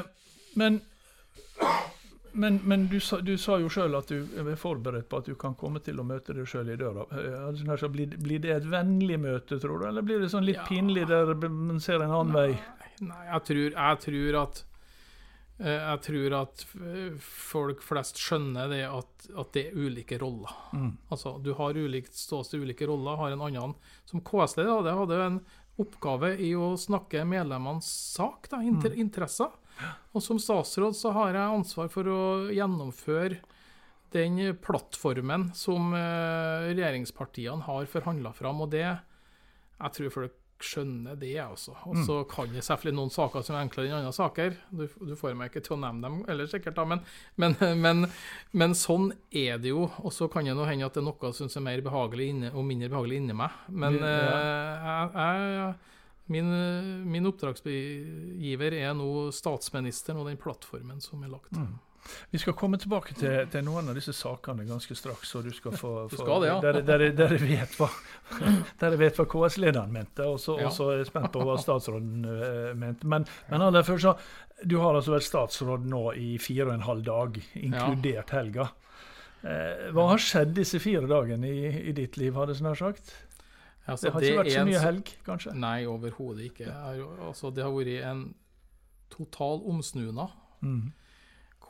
men 0.62 0.78
men, 2.32 2.60
men 2.64 2.86
du, 2.88 3.00
sa, 3.00 3.18
du, 3.20 3.34
sa, 3.38 3.58
jo 3.60 3.68
sjøl 3.72 3.94
at 3.98 4.08
du 4.08 4.24
er 4.40 4.56
forberedt 4.58 5.08
på 5.10 5.20
at 5.20 5.28
du 5.28 5.34
kan 5.38 5.54
komme 5.58 5.82
til 5.84 6.00
å 6.00 6.06
møte 6.06 6.34
deg 6.36 6.48
sjøl 6.48 6.72
i 6.72 6.78
døra. 6.80 7.04
Altså, 7.48 7.90
blir, 7.92 8.16
blir, 8.16 8.42
det 8.42 8.54
et 8.56 8.68
vennlig 8.72 9.18
møte, 9.20 9.58
tror 9.60 9.82
du, 9.82 9.86
eller 9.90 10.06
blir 10.06 10.22
det 10.22 10.32
sånn 10.32 10.46
litt 10.46 10.60
ja. 10.60 10.66
pinlig 10.68 11.06
der 11.10 11.34
man 11.44 11.80
ser 11.82 12.00
en 12.00 12.12
annen 12.12 12.36
nei, 12.36 12.46
vei? 12.52 12.92
Nei, 13.08 13.22
jeg 13.28 13.46
tror, 13.48 13.64
jeg 13.76 14.00
tror 14.06 14.38
at 14.42 14.62
eh, 15.60 15.78
jeg 15.78 16.02
tror 16.08 16.36
at 16.40 16.66
folk 17.26 17.82
flest 17.84 18.20
skjønner 18.22 18.70
det 18.72 18.82
at, 18.88 19.30
at 19.44 19.54
det 19.56 19.66
er 19.68 19.80
ulike 19.84 20.20
roller. 20.22 20.54
Mm. 20.72 20.92
Altså, 21.12 21.36
Du 21.44 21.52
har 21.58 21.76
ulikt 21.76 22.16
ståsted, 22.16 22.62
ulike 22.64 22.88
roller. 22.88 23.18
Har 23.20 23.34
en 23.34 23.44
annen 23.48 23.76
Som 24.08 24.24
KS-leder 24.24 24.96
hadde 24.96 25.18
jeg 25.18 25.34
en 25.34 25.42
oppgave 25.82 26.34
i 26.40 26.52
å 26.56 26.74
snakke 26.76 27.24
medlemmenes 27.28 27.88
sak, 28.16 28.48
da, 28.52 28.60
inter, 28.64 28.92
mm. 28.92 29.00
interesser. 29.04 29.52
Og 30.12 30.24
som 30.24 30.40
statsråd 30.40 30.96
så 30.98 31.14
har 31.16 31.36
jeg 31.36 31.56
ansvar 31.58 31.90
for 31.92 32.10
å 32.10 32.22
gjennomføre 32.52 33.40
den 34.12 34.38
plattformen 34.60 35.48
som 35.56 35.94
eh, 35.96 36.68
regjeringspartiene 36.72 37.64
har 37.64 37.88
forhandla 37.88 38.34
fram, 38.36 38.60
og 38.60 38.72
det 38.74 38.84
Jeg 39.82 39.94
tror 39.96 40.10
folk 40.14 40.38
skjønner 40.62 41.16
det, 41.18 41.34
altså. 41.42 41.74
Og 41.90 41.96
så 42.06 42.20
mm. 42.20 42.26
kan 42.30 42.52
det 42.52 42.62
selvfølgelig 42.62 42.98
noen 43.00 43.12
saker 43.12 43.42
som 43.42 43.56
er 43.56 43.64
enklere 43.66 43.90
enn 43.90 43.96
andre 43.98 44.12
saker. 44.14 44.56
Du, 44.70 44.84
du, 45.02 45.14
får 45.18 45.34
meg 45.38 45.50
ikke 45.50 45.64
til 45.66 45.76
å 45.76 45.80
nevne 45.82 46.06
dem 46.06 46.20
eller 46.30 46.50
sikkert, 46.50 46.76
da, 46.78 46.84
men, 46.88 47.02
men, 47.40 47.56
men, 47.82 48.06
men 48.54 48.76
sånn 48.78 49.10
er 49.28 49.58
det 49.62 49.72
jo. 49.72 49.88
Og 50.02 50.14
så 50.14 50.28
kan 50.32 50.46
det 50.46 50.54
nå 50.58 50.66
hende 50.68 50.86
at 50.86 50.94
det 50.94 51.02
er 51.02 51.08
noe 51.08 51.32
som 51.34 51.50
er 51.50 51.66
mer 51.66 51.82
behagelig 51.82 52.28
inne, 52.34 52.52
og 52.54 52.68
mindre 52.68 52.92
behagelig 52.92 53.22
inni 53.22 53.38
meg. 53.42 53.58
Men 53.74 53.98
ja. 53.98 54.12
uh, 54.12 55.18
jeg, 55.18 55.50
jeg 55.58 55.72
Min, 56.32 56.50
min, 57.12 57.28
oppdragsgiver 57.28 58.78
er 58.80 58.92
nå 58.96 59.30
statsministeren 59.34 60.22
og 60.22 60.30
den 60.30 60.40
plattformen 60.40 61.02
som 61.04 61.22
er 61.26 61.32
lagt. 61.34 61.52
Mm. 61.56 61.74
Vi 62.30 62.38
skal 62.38 62.54
komme 62.58 62.78
tilbake 62.82 63.14
til, 63.14 63.44
til, 63.50 63.62
noen 63.64 63.90
av 63.90 63.96
disse 63.96 64.14
sakene 64.16 64.64
ganske 64.66 64.94
straks. 64.98 65.34
og 65.38 65.46
du 65.46 65.52
skal 65.54 65.76
få, 65.78 65.92
du 66.10 66.16
skal 66.18 66.42
det, 66.42 66.50
ja. 66.50 66.56
Dere, 66.82 67.10
dere 67.16 67.38
vet 67.40 67.76
hva, 67.78 67.88
vet 69.04 69.20
hva 69.20 69.26
KS-lederen 69.34 69.94
mente, 69.94 70.26
og 70.26 70.40
så 70.42 70.58
ja. 70.60 70.70
er 70.70 71.02
jeg 71.02 71.10
spent 71.12 71.32
på 71.34 71.44
hva 71.46 71.58
statsråden 71.62 72.26
uh, 72.26 72.70
mente. 72.78 73.08
Men, 73.08 73.26
men 73.50 73.66
aller 73.68 73.86
først, 73.86 74.08
så, 74.08 74.62
du 74.66 74.78
har 74.82 74.98
altså 74.98 75.14
vært 75.14 75.28
statsråd 75.28 75.86
nå 75.90 76.04
i 76.18 76.36
fire 76.42 76.70
og 76.70 76.76
en 76.76 76.86
halv 76.88 77.06
dag, 77.06 77.42
inkludert 77.60 78.34
helga. 78.34 78.70
Uh, 79.42 79.90
hva 79.94 80.12
har 80.12 80.22
skjedd 80.22 80.56
disse 80.58 80.82
fire 80.82 81.06
dagene 81.10 81.50
i, 81.50 81.76
i 81.90 81.94
ditt 81.96 82.18
liv, 82.18 82.34
hadde 82.38 82.56
jeg 82.56 82.64
snart 82.64 82.82
sagt? 82.82 83.14
Altså, 83.86 84.06
det 84.06 84.12
har 84.14 84.22
ikke 84.22 84.38
vært 84.38 84.54
så 84.54 84.64
mye 84.68 84.82
helg, 84.86 85.12
kanskje? 85.26 85.52
Nei, 85.58 85.78
overhodet 85.90 86.48
ikke. 86.52 86.70
Altså, 87.26 87.50
det 87.50 87.64
har 87.66 87.72
vært 87.74 88.06
en 88.12 88.26
total 89.10 89.64
omsnuna. 89.72 90.28
Mm 90.62 90.92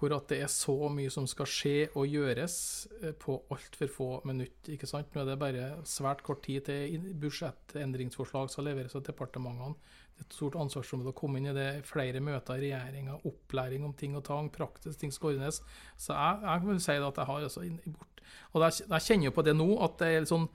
hvor 0.03 0.17
at 0.17 0.33
det 0.33 0.41
er 0.43 0.51
så 0.51 0.75
mye 0.91 1.11
som 1.15 1.29
skal 1.31 1.47
skje 1.47 1.75
og 1.95 2.11
gjøres 2.11 2.55
eh, 3.03 3.13
på 3.15 3.37
altfor 3.55 3.91
få 3.91 4.09
minutter. 4.27 4.75
ikke 4.75 4.89
sant? 4.91 5.13
Nå 5.15 5.23
er 5.23 5.29
det 5.31 5.39
bare 5.39 5.69
svært 5.87 6.25
kort 6.27 6.43
tid 6.43 6.67
til 6.67 7.05
budsjettendringsforslag 7.23 8.51
skal 8.51 8.67
leveres 8.67 8.97
av 8.99 9.05
departementene. 9.07 9.77
Det 10.13 10.25
er 10.25 10.27
et 10.27 10.35
stort 10.35 10.59
ansvarsområde 10.59 11.15
å 11.15 11.19
komme 11.19 11.39
inn 11.39 11.53
i 11.53 11.55
det. 11.55 11.69
Flere 11.87 12.23
møter 12.25 12.59
i 12.59 12.73
regjeringa, 12.73 13.21
opplæring 13.31 13.87
om 13.87 13.95
ting 13.95 14.19
og 14.19 14.27
tang, 14.27 14.51
praktisk 14.51 14.99
ting 15.05 15.15
skal 15.15 15.37
ordnes. 15.37 15.63
Så 15.95 16.19
jeg, 16.19 16.43
jeg 16.49 16.67
vil 16.67 16.83
si 16.83 16.99
at 16.99 17.23
jeg 17.23 17.31
har 17.31 17.47
altså 17.47 17.65
bort. 17.87 18.27
Og 18.53 18.67
jeg 18.67 19.07
kjenner 19.07 19.29
jo 19.29 19.37
på 19.39 19.47
det 19.47 19.55
nå, 19.55 19.71
at 19.87 19.97
det 20.03 20.11
er 20.11 20.25
litt 20.25 20.33
sånn 20.33 20.51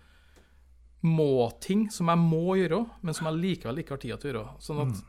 må-ting 1.05 1.87
som 1.93 2.09
jeg 2.11 2.21
må 2.23 2.57
gjøre, 2.57 2.81
men 3.05 3.15
som 3.15 3.29
jeg 3.29 3.41
likevel 3.43 3.83
ikke 3.83 3.95
har 3.95 4.01
tid 4.03 4.17
til 4.17 4.29
å 4.29 4.33
gjøre. 4.33 4.57
Sånn 4.63 4.83
at 4.87 4.97
mm. 4.97 5.05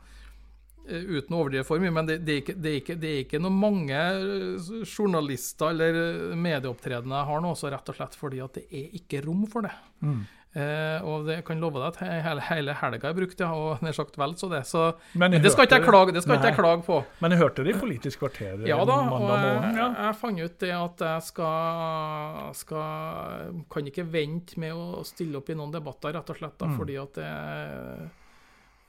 Uten 0.89 1.35
å 1.35 1.39
overdrive 1.43 1.67
for 1.67 1.81
mye, 1.81 1.93
men 1.93 2.07
det, 2.07 2.15
det, 2.25 2.33
er 2.33 2.39
ikke, 2.41 2.53
det, 2.57 2.69
er 2.69 2.77
ikke, 2.79 2.93
det, 2.97 3.09
er 3.09 3.19
ikke, 3.21 3.39
noe 3.43 3.53
mange 3.53 3.97
eh, 3.99 4.69
journalister 4.89 5.69
eller 5.69 6.33
medieopptredener 6.33 7.19
jeg 7.19 7.29
har 7.29 7.43
nå, 7.45 7.51
så 7.59 7.69
rett 7.69 7.91
og 7.91 7.97
slett 7.99 8.17
fordi 8.17 8.39
at 8.41 8.57
det 8.57 8.63
er 8.73 8.95
ikke 8.97 9.21
rom 9.27 9.43
for 9.51 9.67
det. 9.67 9.75
Mm. 10.01 10.23
Eh, 10.57 11.03
og 11.05 11.27
det 11.27 11.43
kan 11.45 11.59
love 11.61 11.77
deg 11.77 11.91
at 11.91 12.23
hele, 12.25 12.41
hele 12.47 12.73
helga 12.79 13.11
er 13.11 13.17
brukt, 13.19 13.37
ja, 13.37 13.49
og 13.53 13.83
nær 13.85 13.93
sagt 13.93 14.15
vel 14.17 14.31
så 14.39 14.49
det. 14.49 14.63
Så, 14.65 14.85
men, 15.13 15.35
men 15.35 15.43
det 15.43 15.51
skal 15.53 15.67
ikke 15.67 15.77
jeg 15.77 15.85
klage, 15.85 16.15
det 16.15 16.23
skal 16.25 16.39
ikke 16.39 16.49
jeg 16.49 16.57
klage 16.57 16.85
på. 16.87 16.97
Men 17.21 17.35
jeg 17.35 17.41
hørte 17.43 17.65
det 17.67 17.75
i 17.75 17.79
Politisk 17.79 18.23
kvarter 18.23 18.63
ja, 18.65 18.79
da, 18.81 18.95
mandag 19.05 19.43
morgen? 19.45 19.77
Ja. 19.77 19.83
Jeg, 19.83 19.97
jeg 20.07 20.17
fant 20.23 20.41
ut 20.41 20.55
det 20.65 20.71
at 20.73 21.03
jeg 21.05 21.27
skal, 21.27 22.39
skal 22.57 23.59
Kan 23.69 23.91
ikke 23.91 24.07
vente 24.09 24.57
med 24.61 24.73
å 24.73 25.03
stille 25.07 25.37
opp 25.37 25.53
i 25.53 25.59
noen 25.59 25.75
debatter, 25.75 26.17
rett 26.17 26.33
og 26.33 26.41
slett, 26.41 26.57
da, 26.57 26.71
mm. 26.71 26.79
fordi 26.81 26.97
at 27.03 27.19
det 27.21 27.29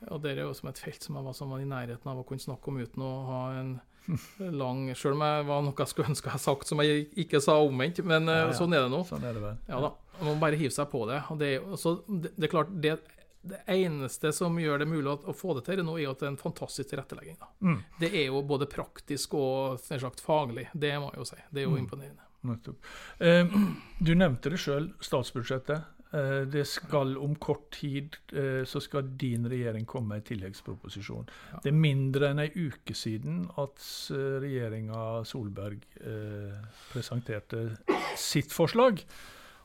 og 0.09 0.23
det 0.25 0.31
er 0.33 0.47
jo 0.47 0.55
som 0.57 0.71
et 0.71 0.79
felt 0.81 1.05
som 1.05 1.19
jeg 1.19 1.25
var, 1.27 1.35
som 1.37 1.51
var 1.53 1.61
i 1.61 1.69
nærheten 1.69 2.09
av 2.09 2.23
å 2.23 2.25
kunne 2.25 2.41
snakke 2.41 2.71
om 2.73 2.79
uten 2.81 3.03
å 3.05 3.11
ha 3.27 3.41
en 3.59 3.75
lang 4.63 4.87
Selv 4.97 5.19
om 5.19 5.25
jeg 5.27 5.43
var 5.51 5.61
noe 5.67 5.77
jeg 5.77 5.91
skulle 5.93 6.09
ønske 6.15 6.33
jeg 6.33 6.43
sagt 6.43 6.71
som 6.71 6.81
jeg 6.81 7.05
ikke 7.21 7.43
sa 7.45 7.59
omvendt, 7.61 8.01
men 8.09 8.31
ja, 8.33 8.47
ja. 8.47 8.55
sånn 8.57 8.73
er 8.73 8.87
det 8.87 8.93
nå. 8.95 9.03
Sånn 9.05 9.27
er 9.29 9.37
det 9.37 9.45
vel. 9.45 9.59
Ja 9.69 9.83
da. 9.85 9.93
Man 10.21 10.35
må 10.35 10.37
bare 10.43 10.59
hive 10.61 10.75
seg 10.75 10.91
på 10.93 11.05
det. 11.11 11.23
Og 11.33 11.41
det, 11.41 11.51
så 11.81 11.97
det, 12.07 12.35
det 12.37 12.49
er 12.49 12.53
klart, 12.53 12.73
det, 12.85 12.97
det, 13.43 13.61
eneste 13.73 14.33
som 14.37 14.59
gjør 14.61 14.83
det 14.83 14.89
mulig 14.91 15.13
å, 15.13 15.19
å 15.33 15.37
få 15.37 15.57
det 15.59 15.67
til 15.69 15.85
nå, 15.87 15.99
er 15.99 16.11
at 16.13 16.23
det 16.23 16.29
er 16.29 16.35
en 16.35 16.41
fantastisk 16.41 16.93
tilrettelegging. 16.93 17.39
Mm. 17.61 17.79
Det 18.01 18.13
er 18.13 18.29
jo 18.29 18.43
både 18.47 18.69
praktisk 18.71 19.39
og 19.39 19.81
sagt, 19.85 20.25
faglig. 20.25 20.69
Det 20.73 20.93
må 21.01 21.13
jeg 21.15 21.23
jo 21.23 21.31
si. 21.33 21.41
Det 21.51 21.65
er 21.65 21.69
jo 21.69 21.77
mm. 21.77 21.81
imponerende. 21.85 22.27
Eh, 23.21 23.57
du 24.01 24.15
nevnte 24.17 24.53
det 24.53 24.61
sjøl, 24.63 24.93
statsbudsjettet. 25.05 25.97
Eh, 26.13 26.43
det 26.51 26.65
skal 26.67 27.15
om 27.23 27.37
kort 27.39 27.69
tid 27.77 28.17
eh, 28.35 28.65
så 28.67 28.81
skal 28.83 29.13
din 29.19 29.47
regjering 29.49 29.85
komme 29.87 30.09
med 30.09 30.23
en 30.23 30.29
tilleggsproposisjon. 30.33 31.29
Ja. 31.53 31.61
Det 31.63 31.71
er 31.71 31.77
mindre 31.79 32.33
enn 32.33 32.43
ei 32.43 32.49
uke 32.57 32.97
siden 32.99 33.45
at 33.61 33.79
eh, 34.11 34.41
regjeringa 34.43 35.23
Solberg 35.29 35.85
presenterte 36.91 37.63
sitt 38.19 38.51
forslag. 38.55 39.05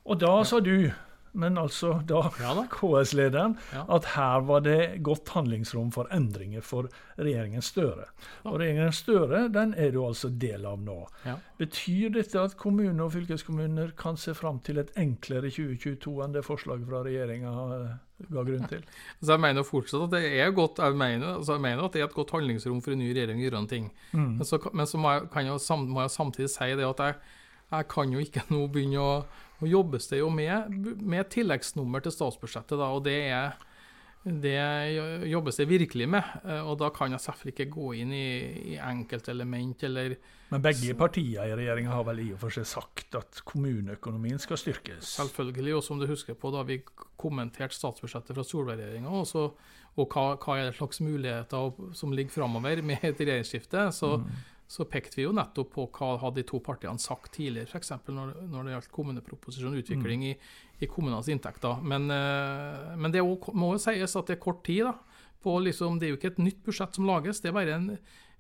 Og 0.06 0.22
da 0.22 0.38
sa 0.46 0.62
du 0.64 0.92
men 1.36 1.58
altså 1.60 2.00
da 2.08 2.22
ja, 2.44 2.54
KS-lederen, 2.72 3.58
ja. 3.74 3.84
at 3.92 4.08
her 4.16 4.46
var 4.48 4.64
det 4.66 4.80
godt 5.06 5.34
handlingsrom 5.36 5.92
for 5.96 6.10
endringer 6.16 6.64
for 6.66 6.90
regjeringen 7.20 7.64
Støre. 7.66 8.08
Ja. 8.08 8.52
Og 8.52 8.60
regjeringen 8.62 8.96
Støre 8.96 9.46
den 9.54 9.76
er 9.78 9.92
du 9.96 10.02
altså 10.06 10.32
del 10.32 10.66
av 10.68 10.80
nå. 10.82 10.98
Betyr 11.60 12.16
dette 12.16 12.42
at 12.42 12.58
kommuner 12.60 13.08
og 13.08 13.14
fylkeskommuner 13.16 13.94
kan 14.00 14.20
se 14.20 14.36
fram 14.38 14.62
til 14.66 14.80
et 14.82 14.92
enklere 15.00 15.52
2022 15.52 16.18
enn 16.24 16.36
det 16.36 16.46
forslaget 16.48 16.88
fra 16.90 17.04
regjeringa 17.06 17.54
ga 18.32 18.44
grunn 18.48 18.68
til? 18.72 18.84
Så 19.26 19.36
jeg 19.36 19.44
mener 19.44 19.68
fortsatt 19.68 20.08
at 20.08 20.18
det 20.18 20.36
er 20.40 20.56
godt, 20.56 20.80
jeg 20.80 21.00
mener, 21.00 21.40
altså 21.40 21.58
jeg 21.58 21.66
mener 21.68 21.88
at 21.88 21.96
det 21.96 22.04
er 22.04 22.10
et 22.10 22.20
godt 22.20 22.36
handlingsrom 22.38 22.84
for 22.84 22.96
en 22.96 23.04
ny 23.04 23.12
regjering 23.12 23.42
å 23.42 23.48
gjøre 23.48 23.66
noe. 23.66 23.88
Mm. 24.16 24.30
Men, 24.38 24.46
så, 24.48 24.62
men 24.72 24.88
så, 24.88 25.02
må 25.02 25.18
jeg, 25.18 25.28
jeg, 25.36 25.82
må 25.90 26.06
jeg 26.06 26.16
samtidig 26.16 26.54
si 26.54 26.76
det 26.80 26.88
at 26.88 27.04
jeg, 27.10 27.42
jeg 27.72 27.90
kan 27.92 28.14
jo 28.14 28.22
ikke 28.22 28.46
nå 28.54 28.66
begynne 28.72 29.02
å 29.02 29.18
nå 29.62 29.70
jobbes 29.72 30.10
det 30.12 30.20
jo 30.20 30.32
med, 30.34 30.74
med 31.00 31.32
tilleggsnummer 31.32 32.04
til 32.04 32.14
statsbudsjettet, 32.14 32.76
da, 32.80 32.90
og 32.92 33.06
det, 33.06 33.16
er, 33.32 33.54
det 34.26 34.56
jobbes 35.32 35.62
det 35.62 35.68
virkelig 35.70 36.10
med. 36.12 36.34
Eh, 36.44 36.60
og 36.60 36.80
da 36.82 36.90
kan 36.96 37.16
jeg 37.16 37.24
selvfølgelig 37.24 37.56
ikke 37.56 37.76
gå 37.78 37.92
inn 38.02 38.12
i, 38.16 38.26
i 38.74 38.80
enkeltelement 38.84 39.86
eller 39.88 40.18
Men 40.52 40.66
begge 40.66 40.98
partier 41.00 41.48
i 41.48 41.56
regjeringa 41.56 41.94
har 41.94 42.04
vel 42.10 42.20
i 42.26 42.28
og 42.36 42.42
for 42.44 42.54
seg 42.54 42.68
sagt 42.70 43.16
at 43.18 43.40
kommuneøkonomien 43.48 44.42
skal 44.44 44.60
styrkes? 44.60 45.16
Selvfølgelig, 45.16 45.78
og 45.80 45.86
som 45.88 46.02
du 46.02 46.08
husker 46.10 46.36
på 46.40 46.52
da 46.54 46.66
vi 46.68 46.82
kommenterte 47.16 47.78
statsbudsjettet 47.78 48.36
fra 48.36 48.44
Solberg-regjeringa, 48.46 49.22
og, 49.24 49.56
og 49.96 50.12
hva, 50.12 50.26
hva, 50.36 50.58
er 50.60 50.68
det 50.68 50.76
slags 50.76 51.00
muligheter 51.00 51.96
som 51.96 52.12
ligger 52.12 52.42
framover 52.42 52.84
med 52.84 53.08
et 53.08 53.24
regjeringsskifte, 53.24 53.88
så 53.96 54.18
mm 54.20 54.36
så 54.68 54.86
pekte 54.90 55.20
vi 55.20 55.28
jo 55.28 55.34
nettopp 55.36 55.72
på 55.76 55.86
hva 55.94 56.16
hadde 56.24 56.42
de 56.42 56.48
to 56.50 56.60
partiene 56.64 57.02
sagt 57.02 57.36
tidligere, 57.38 57.70
f.eks. 57.70 57.92
Når, 58.10 58.32
når 58.50 58.66
det 58.66 58.76
gjaldt 58.76 58.94
kommuneproposisjon, 58.96 59.78
utvikling 59.78 60.24
mm. 60.24 60.30
i, 60.32 60.34
i 60.82 60.90
kommunenes 60.90 61.30
inntekter. 61.30 61.84
Men, 61.86 62.10
uh, 62.10 62.96
men 62.98 63.14
det 63.14 63.22
må 63.26 63.76
jo 63.76 63.82
sies 63.82 64.18
at 64.18 64.32
det 64.32 64.40
er 64.40 64.46
kort 64.48 64.64
tid. 64.66 64.88
da, 64.90 64.96
på 65.46 65.60
liksom, 65.62 66.00
Det 66.00 66.08
er 66.08 66.16
jo 66.16 66.20
ikke 66.20 66.34
et 66.34 66.42
nytt 66.42 66.64
budsjett 66.66 66.98
som 66.98 67.06
lages, 67.06 67.44
det 67.44 67.52
er 67.52 67.60
bare 67.60 67.78
en, 67.78 67.92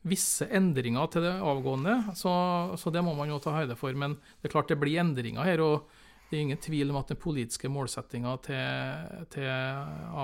visse 0.05 0.45
endringer 0.53 1.07
til 1.13 1.25
det 1.25 1.35
avgående. 1.41 2.15
Så, 2.17 2.31
så, 2.77 2.93
det 2.93 3.01
må 3.05 3.15
man 3.17 3.29
jo 3.29 3.39
ta 3.41 3.55
høyde 3.55 3.77
for. 3.77 3.93
Men 3.97 4.17
det 4.41 4.49
er 4.49 4.53
klart 4.53 4.69
det 4.69 4.79
blir 4.81 5.01
endringer 5.01 5.45
her. 5.45 5.63
og 5.65 5.87
det 6.29 6.37
er 6.37 6.41
ingen 6.41 6.61
tvil 6.61 6.89
om 6.89 6.99
at 6.99 7.11
den 7.11 7.21
politiske 7.21 7.69
målsettinga 7.69 8.31
til, 8.45 9.25
til 9.33 9.49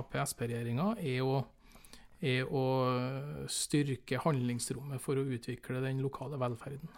Ap-Sp-regjeringa 0.02 0.96
er 0.98 1.20
jo 1.22 1.44
er 2.22 2.48
å 2.48 2.66
styrke 3.50 4.22
handlingsrommet 4.22 5.02
for 5.02 5.18
å 5.18 5.26
utvikle 5.26 5.82
den 5.84 6.02
lokale 6.06 6.40
velferden. 6.42 6.90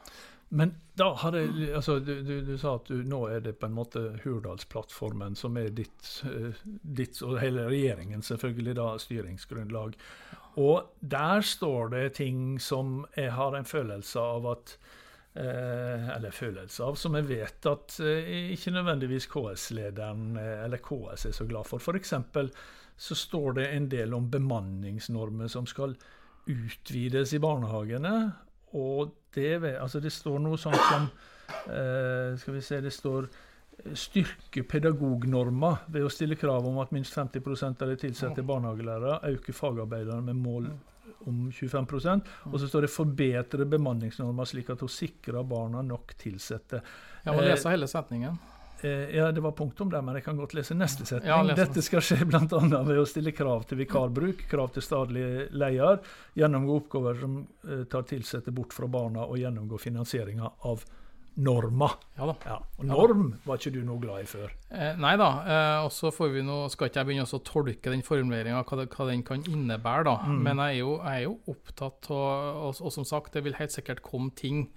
Men 0.53 0.75
da 0.99 1.07
har 1.17 1.33
jeg, 1.33 1.71
altså, 1.73 1.95
du, 2.03 2.19
du, 2.21 2.35
du, 2.45 2.57
sa 2.61 2.75
at 2.77 2.89
du, 2.91 2.99
nå 3.09 3.23
er 3.33 3.41
det 3.41 3.55
på 3.57 3.65
en 3.65 3.73
måte 3.73 4.03
Hurdalsplattformen 4.21 5.33
som 5.39 5.57
er 5.57 5.71
ditt, 5.73 6.09
uh, 6.27 6.53
ditt, 6.83 7.17
og 7.25 7.39
hele 7.41 7.65
regjeringen 7.71 8.21
selvfølgelig 8.21 8.75
da, 8.77 8.89
styringsgrunnlag. 9.01 9.97
Og 10.61 10.91
der 11.01 11.41
står 11.41 11.95
det 11.95 12.03
ting 12.19 12.59
som 12.61 12.99
jeg 13.17 13.33
har 13.33 13.57
en 13.57 13.65
følelse 13.65 14.21
av 14.35 14.51
at 14.53 14.77
Eh, 15.33 16.09
Eller 16.13 16.29
følelse 16.29 16.83
av, 16.85 16.93
som 16.93 17.15
jeg 17.17 17.25
vet 17.25 17.65
at 17.65 17.95
eh, 18.05 18.51
ikke 18.53 18.69
nødvendigvis 18.75 19.25
KS-lederen 19.31 20.35
eller 20.37 20.77
KS 20.77 21.25
er 21.25 21.33
så 21.33 21.47
glad 21.49 21.65
for. 21.65 21.81
F.eks 21.81 22.13
så 22.97 23.15
står 23.15 23.53
det 23.59 23.67
en 23.73 23.87
del 23.89 24.13
om 24.13 24.29
bemanningsnormer 24.31 25.47
som 25.51 25.65
skal 25.69 25.95
utvides 26.49 27.33
i 27.33 27.41
barnehagene. 27.43 28.13
Og 28.73 29.13
det, 29.35 29.55
altså 29.77 30.01
det 30.01 30.11
står 30.13 30.39
noe 30.41 30.57
sånt 30.61 30.81
som 30.89 31.07
eh, 31.69 32.33
Skal 32.41 32.55
vi 32.55 32.61
se, 32.65 32.79
det 32.81 32.93
står 32.93 33.27
eh, 33.27 33.91
styrke 33.97 34.63
pedagognorma 34.69 35.75
ved 35.93 36.07
å 36.07 36.13
stille 36.13 36.37
krav 36.39 36.65
om 36.69 36.79
at 36.81 36.93
minst 36.95 37.13
50% 37.17 37.83
av 37.85 37.93
de 37.93 37.99
tilsatte 38.01 38.45
barnehagelærere 38.45 39.19
øker 39.33 39.57
fagarbeiderne 39.57 40.25
med 40.31 40.41
mål 40.41 40.71
om 41.29 41.45
25% 41.51 42.31
Og 42.51 42.59
så 42.59 42.67
står 42.67 42.81
det 42.81 42.91
'forbedre 42.91 43.65
bemanningsnorma 43.65 44.45
slik 44.45 44.69
at 44.69 44.79
hun 44.79 44.89
sikrer 44.89 45.43
barna 45.43 45.81
nok 45.81 46.13
tilsatte'. 46.19 46.81
Jeg 47.25 47.35
må 47.35 47.41
lese 47.41 47.69
hele 47.69 47.87
setningen. 47.87 48.39
Eh, 48.83 49.15
ja, 49.15 49.31
det 49.31 49.43
var 49.43 49.51
punktum 49.51 49.91
der, 49.91 50.01
men 50.01 50.17
jeg 50.19 50.25
kan 50.25 50.39
godt 50.39 50.55
lese 50.57 50.75
neste 50.75 51.05
setning. 51.07 51.29
Ja, 51.31 51.55
Dette 51.55 51.83
skal 51.85 52.03
skje 52.03 52.23
bl.a. 52.27 52.41
ved 52.43 52.99
å 52.99 53.05
stille 53.07 53.31
krav 53.35 53.67
til 53.69 53.79
vikarbruk, 53.83 54.43
krav 54.51 54.73
til 54.75 54.83
stadig 54.85 55.27
leder, 55.55 56.01
gjennomgå 56.39 56.81
oppgaver 56.81 57.21
som 57.21 57.39
uh, 57.43 57.85
tar 57.91 58.03
tilsatte 58.09 58.51
bort 58.55 58.75
fra 58.75 58.89
barna, 58.91 59.23
og 59.23 59.39
gjennomgå 59.39 59.79
finansieringa 59.79 60.51
av 60.69 60.83
norma. 61.33 61.89
Ja 62.17 62.27
da. 62.29 62.35
Ja, 62.45 62.57
og 62.77 62.85
norm 62.85 63.25
var 63.45 63.57
ikke 63.57 63.73
du 63.73 63.79
noe 63.85 64.01
glad 64.01 64.25
i 64.25 64.27
før? 64.29 64.51
Eh, 64.69 64.93
nei 65.01 65.15
da. 65.17 65.29
Eh, 65.41 65.85
og 65.85 65.89
så 65.93 66.11
skal 66.13 66.89
ikke 66.89 66.99
jeg 66.99 67.09
begynne 67.09 67.25
å 67.25 67.41
tolke 67.47 67.93
den 67.93 68.05
formuleringa, 68.05 68.61
hva, 68.67 68.85
hva, 68.85 69.07
den 69.09 69.23
kan 69.25 69.45
innebære. 69.47 70.05
da. 70.09 70.17
Mm. 70.27 70.39
Men 70.45 70.61
jeg 70.61 70.75
er, 70.75 70.79
jo, 70.83 70.93
jeg 70.99 71.15
er, 71.15 71.25
jo, 71.25 71.35
opptatt 71.55 72.11
av 72.11 72.21
og, 72.69 72.81
og, 72.83 72.91
som 72.93 73.07
sagt, 73.07 73.33
det 73.33 73.45
vil 73.47 73.57
helt 73.57 73.73
sikkert 73.73 74.03
komme 74.05 74.33
ting 74.37 74.67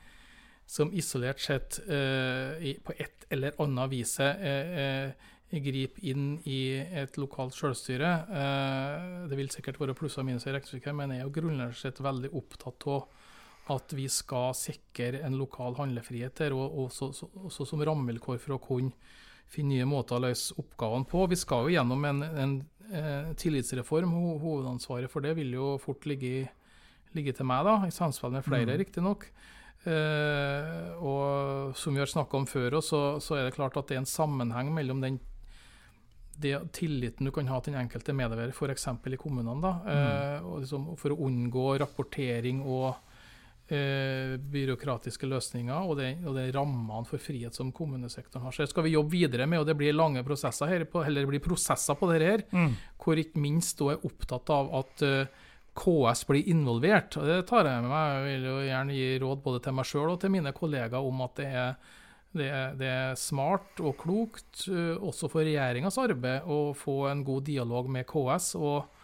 som 0.66 0.90
isolert 0.92 1.40
sett 1.40 1.78
eh, 1.86 2.74
på 2.82 2.94
et 2.98 3.26
eller 3.30 3.54
annet 3.62 3.92
vis 3.92 4.16
eh, 4.20 4.46
eh, 4.82 5.32
griper 5.62 6.02
inn 6.10 6.32
i 6.44 6.74
et 6.74 7.16
lokalt 7.16 7.54
selvstyre. 7.54 8.10
Det 9.30 9.36
vil 9.38 9.48
sikkert 9.54 9.78
være 9.78 9.94
plusser 9.96 10.24
og 10.24 10.26
minuser 10.26 10.50
i 10.50 10.56
regnestykket, 10.56 10.96
men 10.98 11.14
jeg 11.14 11.22
er 11.22 11.28
jo 11.28 11.34
grunnleggende 11.36 11.78
sett 11.78 12.02
veldig 12.02 12.32
opptatt 12.36 12.86
av 12.90 13.06
at 13.72 13.94
vi 13.98 14.08
skal 14.10 14.52
sikre 14.58 15.22
en 15.26 15.38
lokal 15.38 15.78
handlefrihet 15.78 16.42
her, 16.44 16.54
og 16.54 16.76
også, 16.86 17.10
også 17.46 17.66
som 17.66 17.82
rammevilkår 17.86 18.42
for 18.42 18.56
å 18.56 18.60
kunne 18.62 18.92
finne 19.50 19.74
nye 19.74 19.88
måter 19.88 20.18
å 20.18 20.24
løse 20.26 20.54
oppgavene 20.58 21.08
på. 21.10 21.24
Vi 21.30 21.38
skal 21.38 21.66
jo 21.66 21.74
gjennom 21.74 22.06
en, 22.10 22.22
en, 22.26 22.54
en 22.90 23.00
eh, 23.00 23.32
tillitsreform. 23.38 24.14
Hovedansvaret 24.42 25.10
for 25.10 25.24
det 25.24 25.36
vil 25.38 25.54
jo 25.56 25.74
fort 25.82 26.06
ligge, 26.10 26.48
ligge 27.16 27.34
til 27.36 27.48
meg, 27.48 27.66
da, 27.66 27.78
i 27.86 27.94
samspill 27.94 28.34
med 28.34 28.46
flere, 28.46 28.72
mm. 28.74 28.80
riktignok. 28.82 29.28
Uh, 29.86 30.98
og 30.98 31.76
som 31.78 31.94
vi 31.94 32.02
har 32.02 32.10
snakka 32.10 32.40
om 32.40 32.46
før, 32.50 32.80
så, 32.82 33.00
så, 33.22 33.36
er 33.38 33.46
det 33.46 33.54
klart 33.54 33.76
at 33.78 33.86
det 33.86 33.94
er 33.94 34.02
en 34.02 34.08
sammenheng 34.10 34.72
mellom 34.74 35.02
den 35.04 35.20
det, 36.36 36.58
tilliten 36.76 37.24
du 37.24 37.32
kan 37.32 37.46
ha 37.48 37.60
til 37.62 37.72
den 37.72 37.84
enkelte 37.84 38.12
medarbeider, 38.12 38.52
f.eks. 38.52 38.88
i 38.90 39.20
kommunene. 39.20 39.60
da, 39.62 39.70
mm. 39.86 40.42
uh, 40.42 40.56
liksom, 40.60 40.90
For 41.00 41.14
å 41.14 41.20
unngå 41.28 41.68
rapportering 41.80 42.60
og 42.66 42.90
uh, 43.70 44.34
byråkratiske 44.36 45.30
løsninger, 45.30 45.86
og 45.86 45.96
det, 46.02 46.10
og 46.26 46.36
de 46.36 46.50
rammene 46.52 47.08
for 47.08 47.22
frihet 47.22 47.56
som 47.56 47.72
kommunesektoren 47.72 48.44
har. 48.44 48.52
Så 48.52 48.66
det 48.66 48.74
skal 48.74 48.88
vi 48.88 48.96
jobbe 48.98 49.14
videre 49.14 49.46
med, 49.48 49.62
og 49.62 49.70
det 49.70 49.78
blir 49.78 49.96
lange 49.96 50.26
prosesser 50.26 50.74
her, 50.74 50.84
på, 50.90 51.06
eller 51.06 51.24
det 51.24 51.36
blir 51.36 51.46
prosesser 51.46 51.96
på 51.96 52.10
dette 52.10 52.32
her, 52.34 52.46
mm. 52.50 52.76
hvor 53.00 53.22
ikke 53.22 53.46
minst 53.46 53.78
da 53.80 53.94
er 53.94 54.08
opptatt 54.10 54.52
av 54.58 54.74
at 54.82 55.06
uh, 55.06 55.44
KS 55.76 56.24
blir 56.28 56.48
involvert. 56.50 57.18
og 57.20 57.28
Det 57.28 57.42
tar 57.48 57.68
jeg 57.68 57.84
med 57.84 57.92
meg. 57.92 58.16
Jeg 58.16 58.26
vil 58.26 58.48
jo 58.48 58.56
gjerne 58.64 58.96
gi 58.96 59.06
råd 59.22 59.44
både 59.44 59.62
til 59.64 59.76
meg 59.76 59.88
sjøl 59.90 60.10
og 60.14 60.18
til 60.22 60.34
mine 60.34 60.52
kollegaer 60.56 61.08
om 61.12 61.22
at 61.26 61.38
det 61.40 61.48
er, 61.62 61.94
det 62.36 62.50
er, 62.50 62.76
det 62.80 62.90
er 62.92 63.16
smart 63.20 63.80
og 63.84 63.96
klokt, 64.00 64.66
uh, 64.68 64.96
også 64.96 65.30
for 65.32 65.46
regjeringas 65.46 66.00
arbeid, 66.02 66.48
å 66.48 66.74
få 66.76 67.06
en 67.12 67.24
god 67.26 67.46
dialog 67.48 67.90
med 67.92 68.08
KS. 68.08 68.54
og 68.60 68.96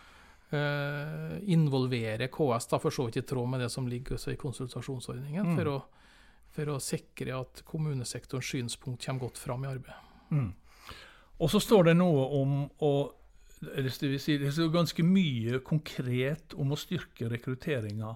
uh, 0.52 1.38
involvere 1.52 2.28
KS, 2.32 2.68
da, 2.72 2.80
for 2.82 2.94
så 2.94 3.06
vidt 3.08 3.22
i 3.22 3.26
tråd 3.26 3.48
med 3.48 3.64
det 3.64 3.70
som 3.72 3.88
ligger 3.88 4.20
i 4.30 4.38
konsultasjonsordningen, 4.40 5.52
mm. 5.52 5.56
for, 5.58 5.72
å, 5.72 5.78
for, 6.52 6.74
å, 6.74 6.80
sikre 6.82 7.38
at 7.40 7.64
kommunesektorens 7.68 8.52
synspunkt 8.54 9.04
kommer 9.04 9.28
godt 9.28 9.40
fram 9.40 9.64
i 9.64 9.72
arbeidet. 9.72 10.12
Mm. 10.32 10.50
Og 11.42 11.50
så 11.50 11.60
står 11.62 11.90
det 11.90 11.96
noe 11.98 12.28
om 12.38 12.58
å 12.84 12.92
det, 13.62 13.92
si, 13.94 14.38
det 14.40 14.50
er 14.50 14.74
ganske 14.74 15.04
mye 15.06 15.62
konkret 15.66 16.56
om 16.58 16.74
å 16.74 16.80
styrke 16.80 17.30
rekrutteringa 17.30 18.10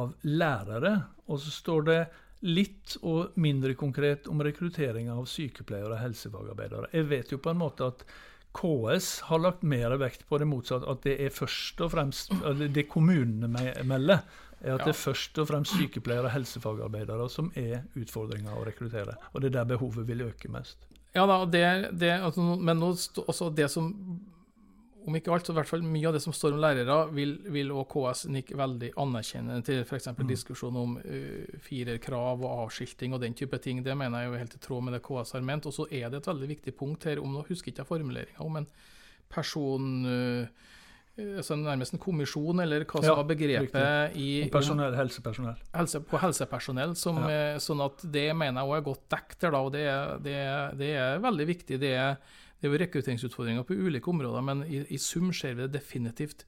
av 0.00 0.12
lærere. 0.26 0.96
Og 1.30 1.40
så 1.42 1.54
står 1.54 1.88
det 1.88 2.00
litt 2.42 2.96
og 3.06 3.36
mindre 3.38 3.76
konkret 3.78 4.26
om 4.30 4.42
rekrutteringa 4.42 5.14
av 5.14 5.28
sykepleiere 5.30 5.94
og 5.94 6.02
helsefagarbeidere. 6.02 6.90
Jeg 6.94 7.08
vet 7.10 7.34
jo 7.34 7.38
på 7.42 7.52
en 7.52 7.60
måte 7.62 7.86
at 7.92 8.06
KS 8.52 9.12
har 9.30 9.40
lagt 9.40 9.62
mer 9.64 9.94
vekt 10.00 10.26
på 10.28 10.40
det 10.42 10.48
motsatte, 10.50 10.90
at 10.90 11.04
det 11.06 11.14
er 11.24 11.32
først 11.32 11.80
og 11.84 11.92
fremst 11.94 12.34
det 12.74 12.84
kommunene 12.90 13.48
melder, 13.88 14.24
er 14.62 14.74
at 14.74 14.82
ja. 14.82 14.88
det 14.88 14.92
er 14.92 14.98
først 14.98 15.38
og 15.42 15.48
fremst 15.48 15.76
sykepleiere 15.78 16.28
og 16.28 16.34
helsefagarbeidere 16.34 17.28
som 17.32 17.48
er 17.58 17.86
utfordringa 17.98 18.58
å 18.58 18.66
rekruttere. 18.66 19.16
Og 19.32 19.42
det 19.42 19.52
er 19.52 19.60
der 19.60 19.70
behovet 19.72 20.06
vil 20.10 20.26
øke 20.26 20.50
mest. 20.52 20.84
Ja 21.14 21.24
da, 21.28 21.42
det, 21.44 21.64
det, 22.00 22.12
altså, 22.24 22.54
men 22.56 22.82
også 22.82 23.50
det 23.54 23.68
som 23.72 23.90
om 25.06 25.16
ikke 25.18 25.32
alt, 25.34 25.46
så 25.46 25.54
i 25.54 25.56
hvert 25.58 25.70
fall 25.70 25.84
mye 25.84 26.08
av 26.08 26.16
det 26.16 26.22
som 26.24 26.34
står 26.36 26.56
om 26.56 26.62
lærere, 26.62 26.96
vil, 27.16 27.34
vil 27.54 27.72
også 27.74 27.88
KS 27.92 28.24
nikke 28.34 28.58
veldig 28.58 28.92
anerkjennende 29.02 29.66
til 29.66 29.82
f.eks. 29.82 30.10
Mm. 30.14 30.26
diskusjon 30.28 30.78
om 30.78 30.98
uh, 31.02 31.56
firerkrav 31.64 32.42
og 32.42 32.66
avskilting 32.66 33.16
og 33.16 33.22
den 33.24 33.36
type 33.38 33.58
ting. 33.62 33.82
Det 33.84 33.96
mener 33.98 34.24
jeg 34.24 34.32
er 34.32 34.44
helt 34.44 34.58
i 34.58 34.62
tråd 34.62 34.86
med 34.86 34.96
det 34.96 35.02
KS 35.06 35.34
har 35.36 35.46
ment. 35.46 35.66
Og 35.70 35.76
så 35.76 35.88
er 35.90 36.12
det 36.12 36.22
et 36.22 36.30
veldig 36.30 36.50
viktig 36.54 36.76
punkt 36.78 37.08
her, 37.08 37.22
om 37.22 37.34
nå 37.34 37.46
husker 37.48 37.72
ikke 37.72 37.84
jeg 37.84 37.90
formuleringa, 37.90 38.46
om 38.46 38.60
en 38.62 38.70
person 39.32 39.90
uh, 40.06 40.68
altså 41.18 41.56
nærmest 41.60 41.96
en 41.96 42.00
kommisjon, 42.00 42.62
eller 42.64 42.86
hva 42.86 43.02
som 43.02 43.10
ja, 43.10 43.16
var 43.18 43.26
begrepet 43.28 43.74
riktig. 43.74 44.22
i 44.22 44.52
personell, 44.52 44.94
helsepersonell. 44.96 45.58
Helse, 45.76 46.00
på 46.08 46.20
helsepersonell. 46.22 46.94
Som, 46.98 47.20
ja. 47.28 47.58
sånn 47.62 47.82
at 47.84 48.04
Det 48.06 48.30
mener 48.32 48.62
jeg 48.62 48.70
òg 48.70 48.78
er 48.78 48.86
godt 48.86 49.04
dekket 49.12 49.44
der, 49.44 49.56
da, 49.56 49.60
og 49.66 49.74
det, 49.74 49.84
det, 50.24 50.38
det, 50.80 50.94
er 51.02 51.26
veldig 51.26 51.48
viktig. 51.52 51.80
Det 51.82 51.92
er 51.98 52.16
det 52.62 52.68
er 52.68 52.76
jo 52.76 52.78
rekrutteringsutfordringer 52.78 53.64
på 53.66 53.74
ulike 53.74 54.06
områder, 54.06 54.42
men 54.46 54.60
i, 54.62 54.84
i, 54.94 54.98
sum 55.02 55.32
ser 55.34 55.56
vi 55.58 55.64
det 55.64 55.80
definitivt 55.80 56.44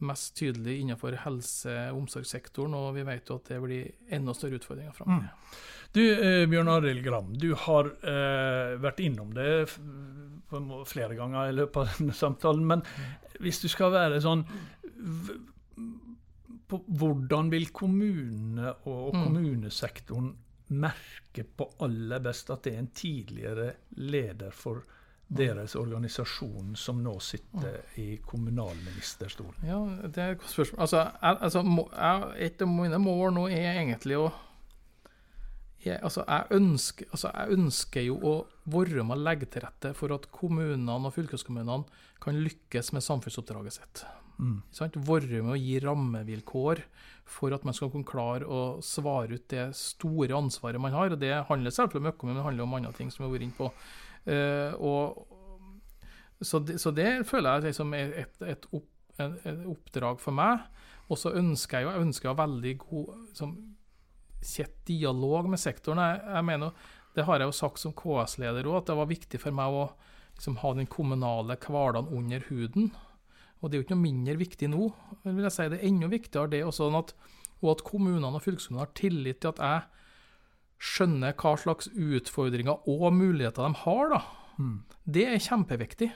mest 0.00 0.32
tydelig 0.38 0.78
innenfor 0.80 1.18
helse- 1.20 1.74
og 1.90 1.98
omsorgssektoren, 1.98 2.72
og 2.78 2.94
vi 2.96 3.04
vet 3.04 3.28
jo 3.28 3.36
at 3.36 3.50
det 3.50 3.58
blir 3.60 3.90
enda 4.16 4.32
større 4.32 4.56
utfordringer 4.56 4.94
framover. 4.96 5.28
Mm. 5.28 5.58
Du, 5.92 6.00
eh, 6.00 6.46
Bjørn 6.48 6.70
Arild 6.72 7.04
Gram, 7.04 7.28
du 7.36 7.50
har 7.66 7.90
eh, 8.08 8.78
vært 8.80 9.02
innom 9.04 9.34
det 9.36 9.50
flere 10.88 11.18
ganger 11.18 11.50
i 11.50 11.56
løpet 11.58 11.76
av 11.82 11.98
denne 11.98 12.16
samtalen. 12.16 12.64
Men 12.66 12.84
hvis 13.44 13.60
du 13.60 13.68
skal 13.68 13.92
være 13.92 14.22
sånn 14.24 14.46
på, 16.70 16.78
Hvordan 16.86 17.50
vil 17.52 17.68
kommunene 17.74 18.72
og, 18.86 19.10
og 19.10 19.12
mm. 19.12 19.22
kommunesektoren 19.26 20.32
merke 20.80 21.44
på 21.44 21.66
aller 21.82 22.22
best 22.22 22.52
at 22.54 22.64
det 22.64 22.72
er 22.72 22.82
en 22.84 22.92
tidligere 22.94 23.68
leder 23.98 24.54
for 24.54 24.86
deres 25.30 25.76
organisasjon 25.78 26.74
som 26.76 27.02
nå 27.04 27.14
sitter 27.22 27.80
i 28.02 28.18
kommunalministerstolen? 28.26 29.66
Ja, 29.66 29.78
Det 30.08 30.22
er 30.22 30.32
et 30.34 30.40
godt 30.42 30.50
spørsmål. 30.50 30.80
Altså, 30.86 30.96
jeg, 30.98 31.36
altså, 31.40 31.64
jeg, 31.94 32.46
et 32.46 32.62
av 32.62 32.72
mine 32.74 32.98
mål 32.98 33.34
nå 33.38 33.48
er 33.48 33.68
egentlig 33.72 34.18
å 34.18 34.30
jeg, 35.80 35.96
altså, 36.04 36.24
jeg, 36.28 36.44
ønsker, 36.58 37.06
altså, 37.08 37.30
jeg 37.32 37.56
ønsker 37.56 38.04
jo 38.04 38.16
å 38.20 38.34
være 38.68 39.04
med 39.06 39.16
å 39.16 39.22
legge 39.22 39.46
til 39.48 39.64
rette 39.64 39.94
for 39.96 40.12
at 40.12 40.26
kommunene 40.34 40.98
og 40.98 41.14
fylkeskommunene 41.14 42.02
kan 42.20 42.36
lykkes 42.36 42.92
med 42.92 43.06
samfunnsoppdraget 43.06 43.78
sitt. 43.78 44.02
Mm. 44.40 44.60
Være 45.06 45.40
med 45.44 45.54
å 45.54 45.60
gi 45.60 45.78
rammevilkår 45.84 46.82
for 47.30 47.54
at 47.54 47.64
man 47.64 47.76
skal 47.76 47.92
kunne 47.92 48.08
klare 48.08 48.44
å 48.44 48.60
svare 48.84 49.38
ut 49.38 49.48
det 49.52 49.70
store 49.78 50.36
ansvaret 50.36 50.82
man 50.82 50.96
har. 50.96 51.14
og 51.14 51.20
Det 51.20 51.32
handler 51.48 51.72
selvfølgelig 51.72 52.02
om 52.02 52.12
økonomi, 52.12 52.34
men 52.34 52.40
det 52.40 52.46
handler 52.48 52.66
om 52.66 52.78
andre 52.80 52.92
ting 52.96 53.12
som 53.12 53.24
vi 53.24 53.28
har 53.28 53.34
vært 53.36 53.48
inne 53.48 53.58
på. 53.58 53.72
Uh, 54.28 54.72
og, 54.76 55.26
så, 56.40 56.60
det, 56.64 56.78
så, 56.80 56.92
det, 56.96 57.08
føler 57.28 57.58
jeg 57.58 57.70
liksom 57.70 57.94
er 57.96 58.14
et, 58.24 58.38
et, 58.46 58.68
opp, 58.76 58.88
et, 59.20 59.66
oppdrag 59.68 60.22
for 60.22 60.36
meg. 60.36 60.64
Og 61.10 61.18
så 61.18 61.34
ønsker 61.36 61.80
jeg 61.80 61.88
jo 61.88 62.12
jeg 62.22 62.38
veldig 62.38 62.74
god 62.84 63.12
liksom, 63.26 63.54
tett 64.40 64.76
dialog 64.88 65.50
med 65.50 65.60
sektoren. 65.60 66.02
Jeg, 66.04 66.22
jeg, 66.26 66.46
mener, 66.48 66.88
Det 67.14 67.26
har 67.26 67.40
jeg 67.40 67.50
jo 67.50 67.58
sagt 67.58 67.82
som 67.82 67.94
KS-leder 67.96 68.68
òg, 68.70 68.80
at 68.80 68.90
det 68.92 68.98
var 69.00 69.10
viktig 69.10 69.40
for 69.42 69.56
meg 69.56 69.74
å 69.74 69.86
liksom, 70.38 70.60
ha 70.62 70.74
den 70.78 70.90
kommunale 70.90 71.58
hverdagen 71.58 72.12
under 72.14 72.44
huden. 72.48 72.92
Og 73.60 73.68
det 73.68 73.76
er 73.76 73.82
jo 73.82 73.88
ikke 73.88 73.96
noe 73.98 74.06
mindre 74.06 74.36
viktig 74.40 74.70
nå. 74.72 74.90
vil 75.26 75.44
jeg 75.44 75.52
si 75.52 75.68
Det 75.68 75.80
er 75.80 75.88
enda 75.90 76.08
viktigere 76.08 76.52
det 76.54 76.62
også, 76.64 76.86
sånn 76.86 77.00
at, 77.02 77.12
og 77.60 77.74
at 77.74 77.84
kommunene 77.84 78.30
og 78.30 78.44
fylkeskommunene 78.44 78.86
har 78.86 78.94
tillit 78.96 79.42
til 79.42 79.52
at 79.52 79.60
jeg 79.60 79.99
skjønner 80.80 81.36
hva 81.36 81.54
slags 81.60 81.90
utfordringer 81.92 82.88
og 82.88 83.12
muligheter 83.12 83.68
de 83.68 83.80
har, 83.82 84.12
da. 84.14 84.20
Mm. 84.60 84.76
Det 85.04 85.26
er 85.28 85.42
kjempeviktig. 85.44 86.10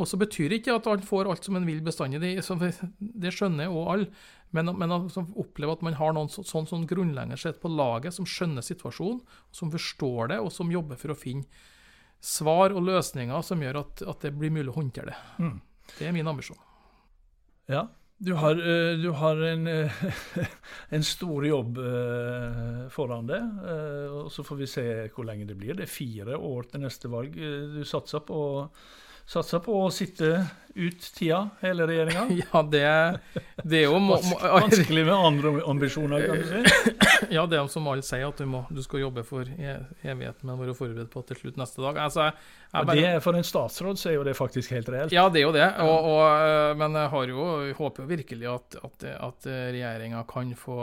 Og 0.00 0.08
så 0.08 0.16
betyr 0.16 0.48
det 0.48 0.62
ikke 0.62 0.76
at 0.78 0.86
alle 0.88 1.04
får 1.04 1.28
alt 1.28 1.46
som 1.46 1.58
en 1.58 1.66
vil 1.68 1.82
bestandig, 1.84 2.22
det, 2.22 2.70
det 2.98 3.32
skjønner 3.34 3.70
òg 3.70 3.90
alle. 3.92 4.08
Men, 4.52 4.72
men 4.76 4.92
å 4.92 4.98
oppleve 5.40 5.76
at 5.76 5.84
man 5.84 5.96
har 5.96 6.14
noen 6.16 6.30
sånn, 6.32 6.46
sånn, 6.48 6.68
sånn 6.68 6.88
grunnleggende 6.88 7.38
sett 7.40 7.60
på 7.62 7.70
laget 7.72 8.16
som 8.16 8.28
skjønner 8.28 8.64
situasjonen, 8.64 9.22
som 9.54 9.70
forstår 9.72 10.32
det, 10.32 10.40
og 10.44 10.52
som 10.52 10.72
jobber 10.72 11.00
for 11.00 11.14
å 11.14 11.18
finne 11.18 11.48
svar 12.22 12.74
og 12.76 12.84
løsninger 12.86 13.44
som 13.44 13.62
gjør 13.64 13.80
at, 13.80 14.04
at 14.08 14.26
det 14.26 14.34
blir 14.36 14.52
mulig 14.54 14.70
å 14.72 14.78
håndtere 14.78 15.12
det. 15.12 15.20
Mm. 15.42 15.56
Det 15.96 16.08
er 16.08 16.14
min 16.16 16.28
ambisjon. 16.30 16.60
Ja, 17.70 17.86
du 18.22 18.32
har, 18.32 18.52
eh, 18.54 18.96
du 18.98 19.10
har 19.10 19.36
en, 19.42 19.66
eh, 19.66 19.92
en, 20.88 21.04
stor 21.04 21.46
jobb 21.46 21.78
eh, 21.78 22.88
foran 22.94 23.26
deg. 23.26 23.62
og 24.14 24.30
Så 24.30 24.44
får 24.46 24.60
vi 24.60 24.68
se 24.70 24.84
hvor 25.10 25.26
lenge 25.26 25.48
det 25.48 25.56
blir. 25.58 25.74
Det 25.74 25.88
er 25.88 25.90
fire 25.90 26.38
år 26.38 26.70
til 26.70 26.84
neste 26.84 27.10
valg. 27.10 27.34
Du 27.34 27.82
satser 27.88 28.22
på, 28.26 28.38
satser 29.26 29.62
på 29.64 29.74
å 29.82 29.90
sitte 29.90 30.36
ut 30.74 31.06
tida, 31.14 31.42
hele 31.62 31.86
regjeringa? 31.88 32.26
Ja, 32.42 32.62
det, 32.62 32.82
det, 33.62 33.82
er 33.82 33.84
jo 33.86 33.98
må, 34.02 34.18
må, 34.26 34.38
Vanskelig 34.40 35.04
med 35.06 35.14
andre 35.14 35.52
ambisjoner, 35.68 36.26
kan 36.26 36.40
du 36.40 36.48
si? 36.48 36.94
Ja, 37.36 37.44
det 37.46 37.58
er 37.58 37.68
som 37.70 37.86
alle 37.90 38.04
sier, 38.06 38.26
at 38.28 38.40
du, 38.40 38.46
må, 38.50 38.64
du 38.72 38.80
skal 38.84 39.04
jobbe 39.04 39.24
for 39.26 39.46
e, 39.46 39.76
evigheten, 40.02 40.48
men 40.48 40.58
være 40.58 40.74
forberedt 40.76 41.12
på 41.12 41.22
til 41.28 41.38
slutt 41.38 41.60
neste 41.60 41.82
dag. 41.84 42.00
Altså, 42.02 42.30
jeg, 42.72 42.88
bare, 42.88 42.96
det, 42.98 43.12
for 43.24 43.38
en 43.38 43.46
statsråd 43.46 44.00
så 44.00 44.10
er 44.10 44.16
jo 44.16 44.24
det 44.26 44.34
faktisk 44.38 44.74
helt 44.74 44.90
reelt. 44.92 45.14
Ja, 45.14 45.28
det 45.32 45.42
er 45.42 45.46
jo 45.46 45.54
det. 45.54 45.68
Og, 45.84 46.08
og, 46.12 46.22
eh, 46.40 46.72
men 46.80 46.96
jeg, 46.98 47.12
har 47.12 47.34
jo, 47.34 47.46
jeg 47.68 47.76
håper 47.78 48.04
jo 48.04 48.08
virkelig 48.10 48.48
at, 48.50 48.78
at, 48.88 49.06
at 49.28 49.50
regjeringa 49.76 50.24
kan 50.30 50.50
få, 50.58 50.78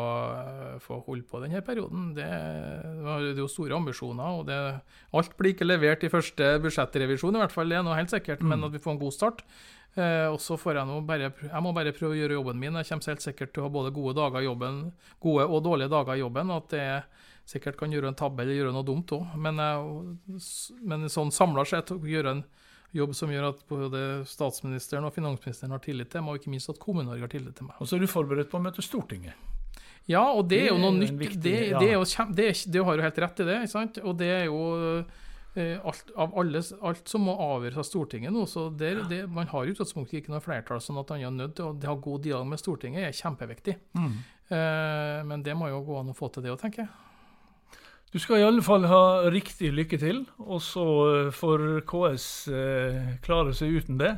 få 0.85 1.01
holde 1.07 1.27
på 1.27 1.43
denne 1.43 1.63
perioden. 1.65 2.11
Det, 2.17 2.29
det 2.29 3.33
er 3.33 3.43
jo 3.43 3.49
store 3.51 3.75
ambisjoner. 3.79 4.39
og 4.39 4.47
det, 4.47 4.59
Alt 5.17 5.35
blir 5.39 5.55
ikke 5.55 5.67
levert 5.67 6.05
i 6.05 6.13
første 6.13 6.53
budsjettrevisjon, 6.63 7.35
i 7.35 7.43
hvert 7.43 7.55
fall. 7.55 7.71
Det 7.71 7.79
er 7.79 7.85
noe 7.85 7.97
helt 7.97 8.13
sikkert, 8.13 8.43
mm. 8.43 8.53
men 8.53 8.69
at 8.69 8.75
vi 8.75 8.81
får 8.83 8.95
en 8.95 9.03
god 9.03 9.15
start. 9.15 9.43
Eh, 9.97 10.27
og 10.29 10.37
så 10.41 10.55
får 10.59 10.77
jeg 10.77 10.87
nå 10.87 10.99
bare 11.07 11.31
Jeg 11.33 11.63
må 11.65 11.71
bare 11.73 11.91
prøve 11.97 12.13
å 12.13 12.19
gjøre 12.19 12.37
jobben 12.37 12.59
min. 12.61 12.77
Jeg 12.79 12.89
kommer 12.91 13.13
helt 13.13 13.25
sikkert 13.25 13.53
til 13.55 13.63
å 13.63 13.67
ha 13.67 13.73
både 13.73 13.93
gode 13.95 14.15
dager 14.19 14.43
i 14.43 14.47
jobben, 14.47 14.77
gode 15.19 15.47
og 15.49 15.63
dårlige 15.65 15.91
dager 15.91 16.15
i 16.15 16.23
jobben. 16.23 16.53
At 16.55 16.75
jeg 16.77 17.03
sikkert 17.49 17.79
kan 17.79 17.91
gjøre 17.91 18.11
en 18.11 18.17
tabbe 18.19 18.43
eller 18.45 18.59
gjøre 18.59 18.73
noe 18.75 18.85
dumt 18.85 19.11
òg. 19.17 19.35
Men, 19.41 19.57
men 20.85 21.09
sånn 21.09 21.33
samla 21.33 21.65
sett 21.65 21.89
gjøre 21.89 22.35
en 22.37 22.43
jobb 22.95 23.13
som 23.17 23.29
gjør 23.33 23.51
at 23.51 23.59
både 23.69 23.99
statsministeren 24.29 25.05
og 25.05 25.13
finansministeren 25.13 25.73
har 25.75 25.81
tillit 25.83 26.09
til 26.13 26.23
meg, 26.25 26.33
og 26.35 26.41
ikke 26.41 26.53
minst 26.53 26.71
at 26.73 26.79
Kommune-Norge 26.81 27.25
har 27.25 27.31
tillit 27.33 27.57
til 27.57 27.67
meg. 27.69 27.77
Og 27.81 27.89
så 27.89 27.97
er 27.97 28.05
du 28.05 28.09
forberedt 28.09 28.49
på 28.49 28.57
å 28.57 28.63
møte 28.65 28.85
Stortinget? 28.85 29.37
Ja, 30.09 30.23
og 30.33 30.47
det, 30.49 30.63
er 30.65 30.71
jo 30.71 30.79
noe 30.81 30.95
Det 30.97 31.05
er 31.05 31.11
jo 31.11 31.13
en 31.13 31.17
nytt. 31.17 31.19
viktig- 31.21 31.41
det, 31.43 31.55
ja. 31.69 31.79
det, 31.81 31.89
er 31.89 31.97
jo 31.99 32.33
det, 32.33 32.47
det 32.73 32.85
har 32.85 32.97
du 32.97 33.03
helt 33.05 33.19
rett 33.25 33.41
i, 33.43 33.45
det. 33.45 33.57
Og 34.01 34.15
det 34.17 34.29
er 34.39 34.45
jo 34.47 34.61
alt, 35.59 36.13
av 36.15 36.33
alle, 36.39 36.61
alt 36.85 37.11
som 37.11 37.25
må 37.27 37.35
avgjøres 37.43 37.81
av 37.81 37.87
Stortinget 37.87 38.33
nå. 38.35 38.45
så 38.49 38.67
der, 38.69 39.03
det, 39.09 39.23
Man 39.31 39.49
har 39.51 39.65
i 39.65 39.73
utgangspunktet 39.73 40.21
ikke 40.21 40.33
noe 40.33 40.43
flertall, 40.43 40.81
sånn 40.83 41.01
at 41.01 41.13
man 41.13 41.25
er 41.25 41.35
nødt 41.35 41.57
til 41.59 41.69
å 41.69 41.75
ha 41.85 41.95
god 41.99 42.25
dialog 42.25 42.49
med 42.49 42.61
Stortinget 42.61 43.07
er 43.09 43.19
kjempeviktig. 43.19 43.77
Mm. 43.97 44.17
Eh, 44.49 45.19
men 45.29 45.45
det 45.45 45.55
må 45.57 45.69
jo 45.71 45.83
gå 45.87 45.99
an 46.01 46.11
å 46.13 46.17
få 46.17 46.31
til 46.33 46.45
det 46.45 46.53
òg, 46.53 46.59
tenker 46.63 46.85
jeg. 46.85 46.91
Du 48.09 48.17
skal 48.17 48.41
i 48.41 48.45
alle 48.47 48.63
fall 48.65 48.87
ha 48.89 49.29
riktig 49.29 49.69
lykke 49.77 49.99
til, 50.01 50.23
og 50.41 50.63
så 50.65 50.85
eh, 51.11 51.33
får 51.35 51.65
KS 51.89 52.25
eh, 52.49 53.11
klare 53.25 53.53
seg 53.53 53.75
uten 53.77 53.99
det. 54.01 54.15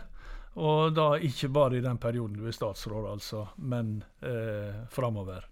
Og 0.62 0.94
da 0.96 1.14
ikke 1.20 1.52
bare 1.52 1.80
i 1.80 1.84
den 1.84 2.00
perioden 2.00 2.38
du 2.40 2.48
er 2.48 2.56
statsråd, 2.56 3.08
altså, 3.12 3.46
men 3.60 3.98
eh, 4.24 4.84
framover. 4.92 5.48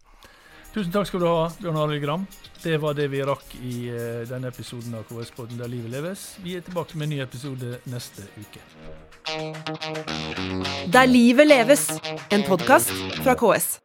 Tusen 0.73 0.91
takk 0.93 1.07
skal 1.09 1.23
du 1.23 1.25
ha, 1.25 1.47
Bjørn 1.57 1.77
Arild 1.81 2.03
Gram. 2.03 2.25
Det 2.61 2.75
var 2.77 2.93
det 2.93 3.07
vi 3.09 3.23
rakk 3.25 3.55
i 3.65 3.89
eh, 3.89 4.21
denne 4.29 4.51
episoden 4.53 4.93
av 4.99 5.07
KS-podden 5.09 5.57
Der 5.57 5.71
livet 5.71 5.89
leves. 5.95 6.25
Vi 6.45 6.53
er 6.59 6.61
tilbake 6.65 6.97
med 6.99 7.07
en 7.07 7.15
ny 7.15 7.21
episode 7.25 7.79
neste 7.89 8.27
uke. 8.37 8.61
Der 10.93 11.09
livet 11.09 11.49
leves, 11.49 11.89
en 12.29 12.45
podkast 12.45 12.93
fra 13.23 13.33
KS. 13.39 13.79